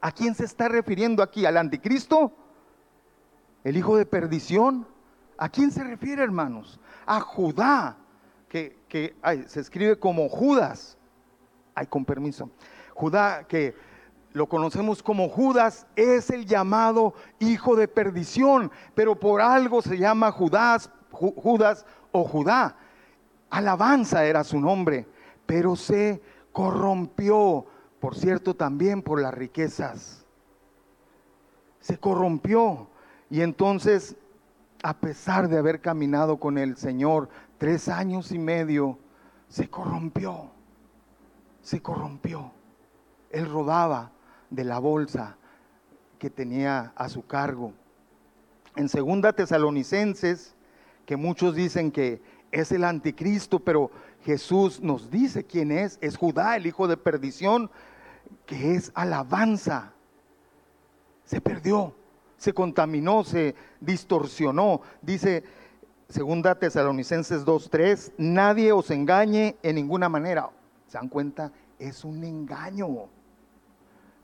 ¿A 0.00 0.12
quién 0.12 0.34
se 0.34 0.44
está 0.44 0.68
refiriendo 0.68 1.22
aquí? 1.22 1.46
¿Al 1.46 1.56
anticristo? 1.56 2.32
¿El 3.64 3.76
hijo 3.76 3.96
de 3.96 4.06
perdición? 4.06 4.86
¿A 5.36 5.48
quién 5.48 5.70
se 5.70 5.82
refiere, 5.82 6.22
hermanos? 6.22 6.78
A 7.06 7.20
Judá, 7.20 7.96
que, 8.48 8.76
se 9.46 9.60
escribe 9.60 9.98
como 9.98 10.28
Judas. 10.28 10.98
Ay, 11.80 11.86
con 11.86 12.04
permiso. 12.04 12.50
Judá, 12.92 13.46
que 13.48 13.74
lo 14.34 14.50
conocemos 14.50 15.02
como 15.02 15.30
Judas, 15.30 15.86
es 15.96 16.28
el 16.28 16.44
llamado 16.44 17.14
hijo 17.38 17.74
de 17.74 17.88
perdición, 17.88 18.70
pero 18.94 19.18
por 19.18 19.40
algo 19.40 19.80
se 19.80 19.96
llama 19.96 20.30
Judas, 20.30 20.90
Judas 21.10 21.86
o 22.12 22.24
Judá. 22.24 22.76
Alabanza 23.48 24.26
era 24.26 24.44
su 24.44 24.60
nombre, 24.60 25.08
pero 25.46 25.74
se 25.74 26.20
corrompió, 26.52 27.64
por 27.98 28.14
cierto, 28.14 28.54
también 28.54 29.00
por 29.00 29.22
las 29.22 29.32
riquezas. 29.32 30.26
Se 31.80 31.96
corrompió 31.96 32.88
y 33.30 33.40
entonces, 33.40 34.16
a 34.82 34.98
pesar 34.98 35.48
de 35.48 35.56
haber 35.56 35.80
caminado 35.80 36.36
con 36.36 36.58
el 36.58 36.76
Señor 36.76 37.30
tres 37.56 37.88
años 37.88 38.32
y 38.32 38.38
medio, 38.38 38.98
se 39.48 39.70
corrompió, 39.70 40.50
se 41.62 41.80
corrompió. 41.80 42.52
Él 43.30 43.50
rodaba 43.50 44.12
de 44.50 44.64
la 44.64 44.78
bolsa 44.78 45.36
que 46.18 46.30
tenía 46.30 46.92
a 46.96 47.08
su 47.08 47.26
cargo. 47.26 47.72
En 48.76 48.88
segunda 48.88 49.32
Tesalonicenses, 49.32 50.54
que 51.06 51.16
muchos 51.16 51.54
dicen 51.54 51.90
que 51.90 52.22
es 52.52 52.72
el 52.72 52.84
anticristo, 52.84 53.60
pero 53.60 53.90
Jesús 54.24 54.80
nos 54.80 55.10
dice 55.10 55.44
quién 55.44 55.70
es, 55.72 55.98
es 56.00 56.16
Judá, 56.16 56.56
el 56.56 56.66
hijo 56.66 56.88
de 56.88 56.96
perdición, 56.96 57.70
que 58.46 58.74
es 58.74 58.92
alabanza. 58.94 59.92
Se 61.24 61.40
perdió, 61.40 61.94
se 62.36 62.52
contaminó, 62.52 63.24
se 63.24 63.54
distorsionó. 63.80 64.82
Dice 65.00 65.44
segunda 66.08 66.54
Tesalonicenses 66.56 67.44
2:3, 67.44 68.12
nadie 68.18 68.72
os 68.72 68.90
engañe 68.90 69.56
en 69.62 69.76
ninguna 69.76 70.08
manera. 70.08 70.50
¿Se 70.90 70.98
dan 70.98 71.08
cuenta? 71.08 71.52
Es 71.78 72.04
un 72.04 72.24
engaño. 72.24 72.88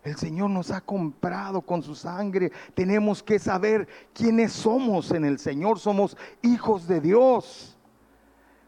El 0.02 0.16
Señor 0.16 0.50
nos 0.50 0.72
ha 0.72 0.80
comprado 0.80 1.60
con 1.60 1.80
su 1.80 1.94
sangre. 1.94 2.50
Tenemos 2.74 3.22
que 3.22 3.38
saber 3.38 3.86
quiénes 4.12 4.50
somos 4.50 5.12
en 5.12 5.24
el 5.24 5.38
Señor. 5.38 5.78
Somos 5.78 6.16
hijos 6.42 6.88
de 6.88 7.00
Dios. 7.00 7.78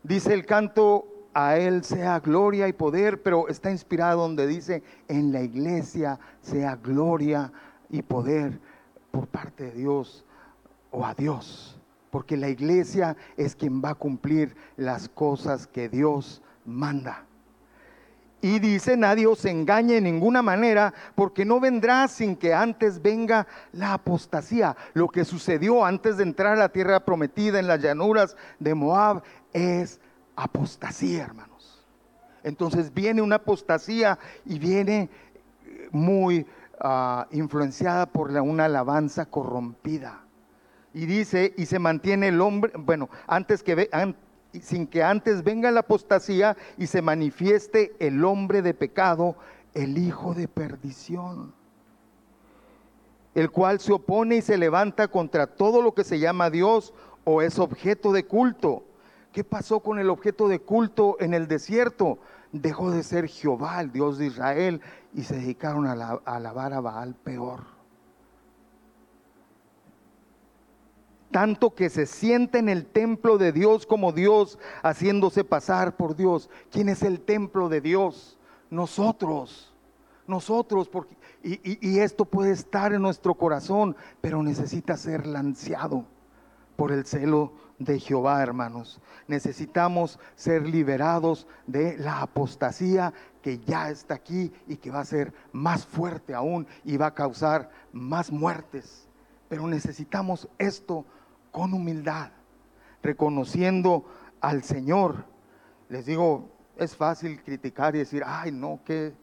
Dice 0.05 0.33
el 0.33 0.47
canto, 0.47 1.09
a 1.35 1.57
Él 1.57 1.83
sea 1.83 2.21
gloria 2.21 2.69
y 2.69 2.73
poder, 2.73 3.21
pero 3.21 3.49
está 3.49 3.73
inspirado 3.73 4.23
donde 4.23 4.47
dice, 4.47 4.85
en 5.09 5.33
la 5.33 5.43
iglesia 5.43 6.21
sea 6.41 6.77
gloria 6.77 7.53
y 7.91 8.03
poder 8.03 8.61
por 9.11 9.27
parte 9.27 9.65
de 9.65 9.73
Dios 9.73 10.25
o 10.93 11.05
a 11.05 11.15
Dios. 11.15 11.81
Porque 12.13 12.37
la 12.37 12.49
iglesia 12.49 13.17
es 13.37 13.57
quien 13.57 13.83
va 13.83 13.91
a 13.91 13.95
cumplir 13.97 14.55
las 14.77 15.09
cosas 15.09 15.67
que 15.67 15.89
Dios 15.89 16.43
manda. 16.65 17.28
Y 18.41 18.61
dice, 18.61 18.97
nadie 18.97 19.27
os 19.27 19.45
engañe 19.45 19.97
en 19.97 20.05
ninguna 20.05 20.43
manera, 20.43 20.95
porque 21.17 21.45
no 21.45 21.59
vendrá 21.59 22.07
sin 22.07 22.37
que 22.37 22.55
antes 22.55 23.03
venga 23.03 23.49
la 23.73 23.95
apostasía. 23.95 24.77
Lo 24.95 25.09
que 25.09 25.25
sucedió 25.25 25.85
antes 25.85 26.17
de 26.17 26.23
entrar 26.23 26.53
a 26.53 26.57
la 26.57 26.69
tierra 26.69 27.01
prometida 27.01 27.59
en 27.59 27.67
las 27.67 27.81
llanuras 27.81 28.37
de 28.61 28.75
Moab 28.75 29.23
es 29.53 30.01
apostasía, 30.37 31.25
hermanos. 31.25 31.85
Entonces 32.45 32.95
viene 32.95 33.23
una 33.23 33.37
apostasía 33.37 34.19
y 34.45 34.61
viene 34.61 35.11
muy 35.91 36.47
ah, 36.81 37.27
influenciada 37.33 38.07
por 38.07 38.31
una 38.31 38.67
alabanza 38.67 39.27
corrompida. 39.27 40.21
Y 40.95 41.07
dice, 41.07 41.55
y 41.57 41.67
se 41.67 41.79
mantiene 41.79 42.29
el 42.29 42.41
hombre, 42.41 42.73
bueno, 42.77 43.09
antes 43.27 43.63
que, 43.63 43.75
ve, 43.75 43.91
sin 44.61 44.87
que 44.87 45.03
antes 45.03 45.45
venga 45.45 45.71
la 45.71 45.81
apostasía 45.81 46.57
y 46.77 46.87
se 46.87 47.03
manifieste 47.03 47.95
el 47.99 48.25
hombre 48.25 48.63
de 48.63 48.75
pecado, 48.75 49.37
el 49.75 49.99
hijo 49.99 50.35
de 50.35 50.49
perdición, 50.49 51.53
el 53.35 53.51
cual 53.51 53.79
se 53.81 53.93
opone 53.93 54.37
y 54.37 54.43
se 54.43 54.59
levanta 54.59 55.09
contra 55.09 55.47
todo 55.47 55.83
lo 55.83 55.95
que 55.95 56.05
se 56.05 56.19
llama 56.19 56.51
Dios 56.51 56.93
o 57.25 57.43
es 57.43 57.59
objeto 57.59 58.13
de 58.13 58.25
culto. 58.25 58.85
¿Qué 59.33 59.45
pasó 59.45 59.81
con 59.81 59.99
el 59.99 60.11
objeto 60.11 60.49
de 60.49 60.61
culto 60.61 61.17
en 61.21 61.35
el 61.35 61.47
desierto? 61.47 62.19
Dejó 62.51 62.91
de 62.91 63.03
ser 63.03 63.29
Jehová, 63.29 63.81
el 63.81 63.93
Dios 63.93 64.17
de 64.19 64.27
Israel, 64.27 64.81
y 65.15 65.23
se 65.23 65.37
dedicaron 65.37 65.87
a, 65.87 66.21
alabar 66.25 66.73
a 66.73 66.81
Baal 66.81 67.15
peor. 67.15 67.78
Tanto 71.31 71.75
que 71.75 71.91
se 71.91 72.07
siente 72.07 72.59
en 72.59 72.69
el 72.69 72.87
templo 72.87 73.39
de 73.39 73.53
Dios 73.53 73.87
como 73.87 74.13
Dios, 74.13 74.59
haciéndose 74.83 75.45
pasar 75.45 75.97
por 75.97 76.17
Dios. 76.17 76.49
¿Quién 76.71 76.89
es 76.89 77.03
el 77.03 77.21
templo 77.21 77.69
de 77.69 77.81
Dios? 77.81 78.39
Nosotros, 78.71 79.75
nosotros, 80.27 80.89
porque, 80.89 81.17
y, 81.43 81.99
esto 81.99 82.25
puede 82.25 82.53
estar 82.53 82.93
en 82.93 83.03
nuestro 83.03 83.35
corazón, 83.35 83.97
pero 84.21 84.43
necesita 84.43 84.97
ser 84.97 85.27
lanceado 85.27 86.05
por 86.77 86.93
el 86.93 87.05
celo 87.07 87.53
de 87.79 87.99
Jehová, 87.99 88.43
hermanos. 88.43 89.01
Necesitamos 89.27 90.19
ser 90.35 90.67
liberados 90.67 91.47
de 91.67 91.97
la 91.97 92.23
apostasía 92.23 93.13
que 93.43 93.59
ya 93.59 93.91
está 93.91 94.15
aquí 94.15 94.53
y 94.67 94.77
que 94.77 94.91
va 94.91 95.01
a 95.01 95.05
ser 95.05 95.33
más 95.53 95.87
fuerte 95.87 96.35
aún 96.35 96.67
y 96.85 96.97
va 96.97 97.07
a 97.07 97.15
causar 97.15 97.71
más 97.93 98.31
muertes. 98.31 99.09
Pero 99.49 99.67
necesitamos 99.67 100.49
esto 100.59 101.07
con 101.51 101.75
humildad, 101.75 102.31
reconociendo 103.03 104.05
al 104.41 104.63
Señor. 104.63 105.25
Les 105.89 106.07
digo, 106.07 106.51
es 106.77 106.97
fácil 106.97 107.43
criticar 107.43 107.95
y 107.95 108.01
decir, 108.01 108.23
ay 108.25 108.53
no, 108.53 108.81
qué, 108.85 109.15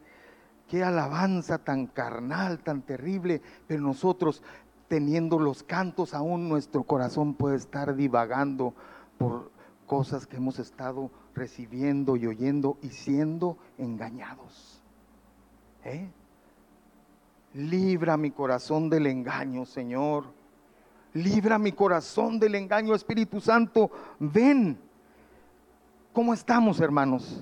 qué 0.67 0.83
alabanza 0.83 1.57
tan 1.57 1.87
carnal, 1.87 2.59
tan 2.59 2.81
terrible, 2.81 3.41
pero 3.67 3.81
nosotros 3.81 4.43
teniendo 4.87 5.39
los 5.39 5.63
cantos 5.63 6.13
aún, 6.13 6.47
nuestro 6.47 6.83
corazón 6.83 7.33
puede 7.33 7.57
estar 7.57 7.95
divagando 7.95 8.73
por 9.17 9.51
cosas 9.87 10.27
que 10.27 10.37
hemos 10.37 10.59
estado 10.59 11.11
recibiendo 11.33 12.15
y 12.15 12.27
oyendo 12.27 12.77
y 12.81 12.89
siendo 12.89 13.57
engañados. 13.77 14.81
¿Eh? 15.83 16.09
Libra 17.53 18.17
mi 18.17 18.31
corazón 18.31 18.89
del 18.89 19.07
engaño, 19.07 19.65
Señor. 19.65 20.25
Libra 21.15 21.57
mi 21.57 21.71
corazón 21.71 22.37
del 22.39 22.55
engaño, 22.55 22.93
Espíritu 22.93 23.39
Santo. 23.39 23.89
Ven. 24.19 24.77
¿Cómo 26.11 26.33
estamos, 26.33 26.81
hermanos? 26.81 27.41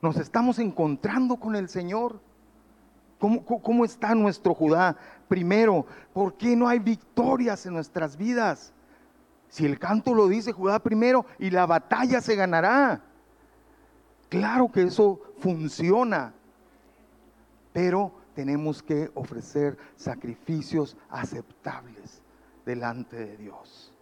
¿Nos 0.00 0.16
estamos 0.16 0.58
encontrando 0.58 1.36
con 1.36 1.54
el 1.54 1.68
Señor? 1.68 2.18
¿Cómo, 3.20 3.44
¿Cómo, 3.44 3.84
está 3.84 4.16
nuestro 4.16 4.54
Judá? 4.54 4.96
Primero, 5.28 5.86
¿por 6.12 6.34
qué 6.34 6.56
no 6.56 6.66
hay 6.66 6.80
victorias 6.80 7.64
en 7.64 7.74
nuestras 7.74 8.16
vidas? 8.16 8.72
Si 9.48 9.64
el 9.64 9.78
canto 9.78 10.14
lo 10.14 10.26
dice 10.26 10.50
Judá 10.50 10.80
primero 10.80 11.24
y 11.38 11.50
la 11.50 11.64
batalla 11.64 12.20
se 12.20 12.34
ganará. 12.34 13.02
Claro 14.30 14.72
que 14.72 14.82
eso 14.82 15.20
funciona, 15.38 16.34
pero 17.72 18.10
tenemos 18.34 18.82
que 18.82 19.12
ofrecer 19.14 19.78
sacrificios 19.94 20.96
aceptables 21.08 22.21
delante 22.64 23.16
de 23.16 23.36
Dios. 23.36 23.92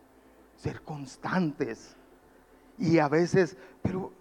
Ser 0.57 0.83
constantes. 0.83 1.97
Y 2.79 2.99
a 2.99 3.09
veces, 3.09 3.57
pero 3.83 4.13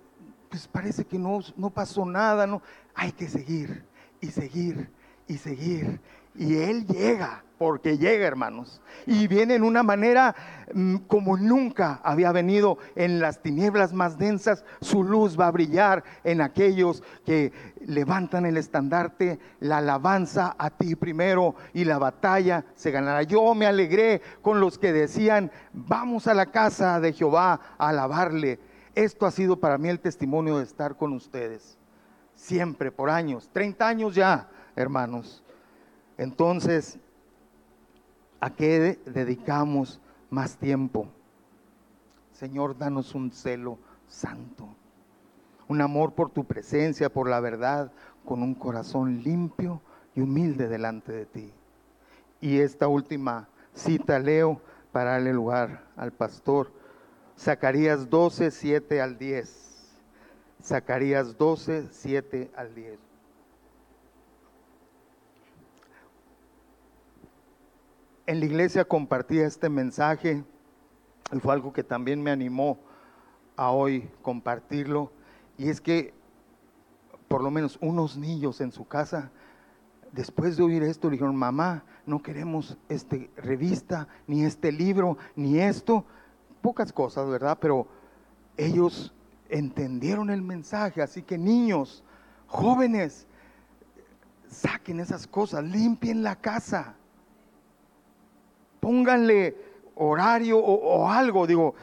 pues 0.49 0.67
parece 0.67 1.05
que 1.05 1.17
no, 1.17 1.39
no 1.55 1.69
pasó 1.69 2.05
nada, 2.05 2.47
¿no? 2.47 2.61
Hay 2.95 3.11
que 3.11 3.27
seguir 3.27 3.85
y 4.19 4.27
seguir 4.27 4.89
y 5.27 5.37
seguir 5.37 6.01
Y 6.35 6.57
Él 6.57 6.85
llega, 6.85 7.43
porque 7.57 7.97
llega, 7.97 8.25
hermanos. 8.25 8.81
Y 9.05 9.27
viene 9.27 9.55
en 9.55 9.63
una 9.63 9.83
manera 9.83 10.35
mm, 10.73 10.95
como 11.07 11.35
nunca 11.35 11.99
había 12.03 12.31
venido 12.31 12.77
en 12.95 13.19
las 13.19 13.41
tinieblas 13.41 13.93
más 13.93 14.17
densas. 14.17 14.63
Su 14.79 15.03
luz 15.03 15.37
va 15.39 15.47
a 15.47 15.51
brillar 15.51 16.03
en 16.23 16.41
aquellos 16.41 17.03
que 17.25 17.51
levantan 17.85 18.45
el 18.45 18.57
estandarte, 18.57 19.39
la 19.59 19.77
alabanza 19.77 20.55
a 20.57 20.69
ti 20.69 20.95
primero 20.95 21.55
y 21.73 21.83
la 21.85 21.97
batalla 21.97 22.65
se 22.75 22.91
ganará. 22.91 23.23
Yo 23.23 23.53
me 23.53 23.65
alegré 23.65 24.21
con 24.41 24.59
los 24.59 24.77
que 24.77 24.93
decían, 24.93 25.51
vamos 25.73 26.27
a 26.27 26.33
la 26.33 26.47
casa 26.47 26.99
de 26.99 27.13
Jehová 27.13 27.59
a 27.77 27.89
alabarle. 27.89 28.59
Esto 28.95 29.25
ha 29.25 29.31
sido 29.31 29.59
para 29.59 29.77
mí 29.77 29.89
el 29.89 29.99
testimonio 29.99 30.57
de 30.57 30.63
estar 30.63 30.95
con 30.95 31.13
ustedes. 31.13 31.77
Siempre, 32.35 32.91
por 32.91 33.09
años, 33.09 33.49
30 33.51 33.87
años 33.87 34.15
ya, 34.15 34.49
hermanos. 34.75 35.43
Entonces, 36.19 36.99
¿a 38.41 38.49
qué 38.49 38.99
dedicamos 39.05 40.01
más 40.29 40.57
tiempo? 40.57 41.07
Señor, 42.33 42.77
danos 42.77 43.15
un 43.15 43.31
celo 43.31 43.79
santo, 44.05 44.67
un 45.69 45.79
amor 45.79 46.15
por 46.15 46.29
tu 46.29 46.43
presencia, 46.43 47.07
por 47.07 47.29
la 47.29 47.39
verdad, 47.39 47.93
con 48.25 48.43
un 48.43 48.53
corazón 48.53 49.23
limpio 49.23 49.81
y 50.13 50.19
humilde 50.19 50.67
delante 50.67 51.13
de 51.13 51.25
ti. 51.25 51.53
Y 52.41 52.59
esta 52.59 52.89
última 52.89 53.47
cita 53.73 54.19
leo 54.19 54.61
para 54.91 55.11
darle 55.11 55.31
lugar 55.31 55.85
al 55.95 56.11
pastor. 56.11 56.69
Zacarías 57.37 58.09
12, 58.09 58.51
7 58.51 58.99
al 58.99 59.17
10. 59.17 60.01
Zacarías 60.61 61.37
12, 61.37 61.87
7 61.89 62.51
al 62.57 62.75
10. 62.75 63.08
En 68.29 68.39
la 68.39 68.45
iglesia 68.45 68.85
compartía 68.85 69.47
este 69.47 69.69
mensaje 69.69 70.43
y 71.31 71.39
fue 71.39 71.51
algo 71.51 71.73
que 71.73 71.83
también 71.83 72.21
me 72.21 72.29
animó 72.29 72.77
a 73.55 73.71
hoy 73.71 74.07
compartirlo. 74.21 75.11
Y 75.57 75.69
es 75.69 75.81
que 75.81 76.13
por 77.27 77.41
lo 77.41 77.49
menos 77.49 77.79
unos 77.81 78.17
niños 78.17 78.61
en 78.61 78.71
su 78.71 78.87
casa, 78.87 79.31
después 80.11 80.57
de 80.57 80.61
oír 80.61 80.83
esto, 80.83 81.09
dijeron, 81.09 81.35
mamá, 81.35 81.83
no 82.05 82.21
queremos 82.21 82.77
este 82.87 83.31
revista, 83.35 84.07
ni 84.27 84.45
este 84.45 84.71
libro, 84.71 85.17
ni 85.35 85.57
esto. 85.57 86.05
Pocas 86.61 86.93
cosas, 86.93 87.27
¿verdad? 87.27 87.57
Pero 87.59 87.87
ellos 88.57 89.11
entendieron 89.49 90.29
el 90.29 90.43
mensaje. 90.43 91.01
Así 91.01 91.23
que 91.23 91.39
niños, 91.39 92.03
jóvenes, 92.45 93.25
saquen 94.47 94.99
esas 94.99 95.25
cosas, 95.25 95.63
limpien 95.63 96.21
la 96.21 96.35
casa 96.35 96.95
pónganle 98.89 99.55
horario 99.93 100.57
o, 100.57 101.07
algo. 101.07 101.45
Digo, 101.45 101.75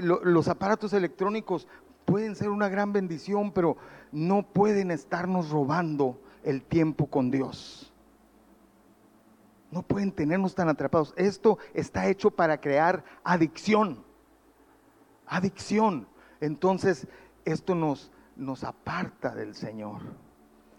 los 0.00 0.48
aparatos 0.48 0.92
electrónicos 0.92 1.68
pueden 2.04 2.34
ser 2.34 2.48
una 2.48 2.68
gran 2.68 2.92
bendición, 2.92 3.52
pero 3.52 3.76
no 4.10 4.42
pueden 4.42 4.90
estarnos 4.90 5.50
robando 5.50 6.20
el 6.42 6.64
tiempo 6.64 7.06
con 7.06 7.30
Dios. 7.30 7.94
No 9.70 9.84
pueden 9.84 10.10
tenernos 10.10 10.56
tan 10.56 10.68
atrapados. 10.68 11.14
Esto 11.16 11.58
está 11.74 12.08
hecho 12.08 12.32
para 12.32 12.60
crear 12.60 13.04
adicción. 13.22 14.02
Adicción. 15.28 16.08
Entonces, 16.40 17.06
esto 17.44 17.76
nos, 17.76 18.10
nos 18.34 18.64
aparta 18.64 19.32
del 19.32 19.54
Señor. 19.54 20.00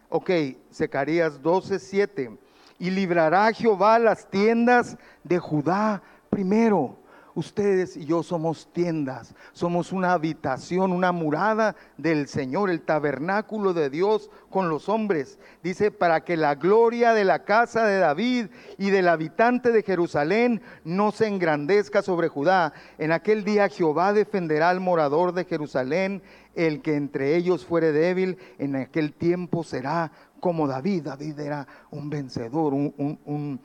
Ok, 0.10 0.30
Zacarías 0.74 1.42
12, 1.42 1.80
7 1.80 2.38
y 2.80 2.89
librará 2.89 3.52
Jehová 3.54 4.00
las 4.00 4.30
tiendas 4.30 4.98
de 5.24 5.38
Judá 5.38 6.02
primero. 6.30 6.98
Ustedes 7.36 7.96
y 7.96 8.06
yo 8.06 8.22
somos 8.22 8.68
tiendas, 8.74 9.34
somos 9.54 9.94
una 9.94 10.12
habitación, 10.12 10.92
una 10.92 11.13
murada 11.13 11.76
del 11.96 12.28
Señor, 12.28 12.70
el 12.70 12.82
tabernáculo 12.82 13.74
de 13.74 13.89
Dios 13.89 14.30
con 14.50 14.68
los 14.68 14.89
hombres. 14.89 15.39
Dice, 15.63 15.89
para 15.92 16.26
que 16.26 16.36
la 16.36 16.56
gloria 16.56 17.13
de 17.13 17.24
la 17.24 17.46
casa 17.46 17.86
de 17.86 18.00
David 18.00 18.48
y 18.78 18.89
del 18.89 19.08
habitante 19.08 19.72
de 19.72 19.84
Jerusalén 19.84 20.62
no 20.84 21.12
se 21.12 21.28
engrandezca 21.28 22.02
sobre 22.02 22.28
Judá. 22.28 22.74
En 22.98 23.13
aquel 23.13 23.46
día 23.46 23.70
Jehová 23.70 24.12
defenderá 24.12 24.70
al 24.70 24.82
morador 24.82 25.32
de 25.32 25.46
Jerusalén, 25.46 26.22
el 26.56 26.82
que 26.82 26.96
entre 26.96 27.38
ellos 27.38 27.65
fuere 27.65 27.94
débil, 27.94 28.38
en 28.58 28.76
aquel 28.76 29.13
tiempo 29.13 29.63
será 29.63 30.12
como 30.39 30.67
David. 30.67 31.04
David 31.04 31.39
era 31.39 31.67
un 31.91 32.10
vencedor, 32.10 32.73
un, 32.73 33.60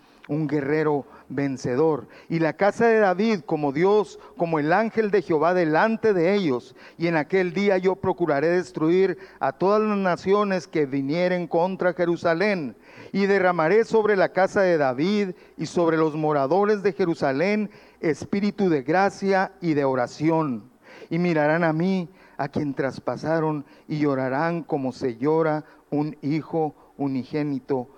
guerrero 0.49 1.05
vencedor. 1.29 2.09
Y 2.29 2.39
la 2.39 2.55
casa 2.55 2.87
de 2.87 2.99
David 2.99 3.41
como 3.41 3.73
Dios, 3.73 4.19
como 4.37 4.59
el 4.59 4.73
ángel 4.73 5.11
de 5.11 5.23
Jehová 5.23 5.55
delante 5.55 6.13
de 6.13 6.35
ellos. 6.35 6.75
Y 6.99 7.07
en 7.07 7.17
aquel 7.17 7.53
día 7.53 7.79
yo 7.79 7.97
procuraré 7.97 8.49
destruir 8.49 9.19
a 9.41 9.53
todas 9.53 9.83
las 9.83 9.99
naciones 9.99 10.67
que 10.67 10.87
vinieren 10.87 11.47
contra 11.47 11.93
Jerusalén. 11.93 12.77
Y 13.13 13.27
derramaré 13.27 13.85
sobre 13.85 14.17
la 14.17 14.31
casa 14.31 14.63
de 14.63 14.77
David 14.77 15.31
y 15.57 15.67
sobre 15.67 15.97
los 15.97 16.17
moradores 16.17 16.83
de 16.83 16.93
Jerusalén 16.93 17.71
espíritu 18.11 18.69
de 18.69 18.83
gracia 18.83 19.53
y 19.61 19.75
de 19.75 19.85
oración. 19.85 20.71
Y 21.11 21.19
mirarán 21.19 21.65
a 21.65 21.73
mí, 21.73 22.09
a 22.37 22.49
quien 22.49 22.75
traspasaron, 22.75 23.65
y 23.89 23.99
llorarán 23.99 24.63
como 24.63 24.93
se 24.93 25.17
llora 25.17 25.65
un 25.95 26.17
hijo 26.23 26.75
unigénito, 26.99 27.89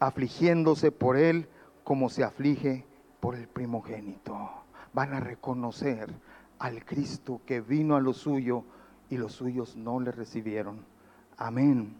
afligiéndose 0.00 0.90
por 0.90 1.16
él 1.16 1.48
como 1.82 2.08
se 2.08 2.24
aflige 2.24 2.84
por 3.20 3.34
el 3.34 3.48
primogénito. 3.48 4.36
Van 4.92 5.12
a 5.12 5.20
reconocer 5.20 6.12
al 6.58 6.84
Cristo 6.84 7.40
que 7.46 7.60
vino 7.60 7.96
a 7.96 8.00
lo 8.00 8.12
suyo 8.12 8.64
y 9.10 9.16
los 9.16 9.32
suyos 9.32 9.76
no 9.76 10.00
le 10.00 10.12
recibieron. 10.12 10.84
Amén, 11.36 11.94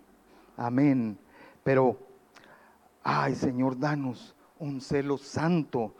amén. 0.57 1.19
Pero, 1.63 1.99
ay 3.03 3.35
Señor, 3.35 3.79
danos 3.79 4.35
un 4.59 4.81
celo 4.81 5.19
santo, 5.19 5.95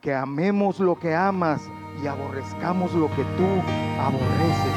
que 0.00 0.12
amemos 0.12 0.80
lo 0.80 0.98
que 0.98 1.14
amas 1.14 1.62
y 2.02 2.06
aborrezcamos 2.06 2.92
lo 2.92 3.08
que 3.08 3.22
tú 3.22 3.46
aborreces 3.98 4.73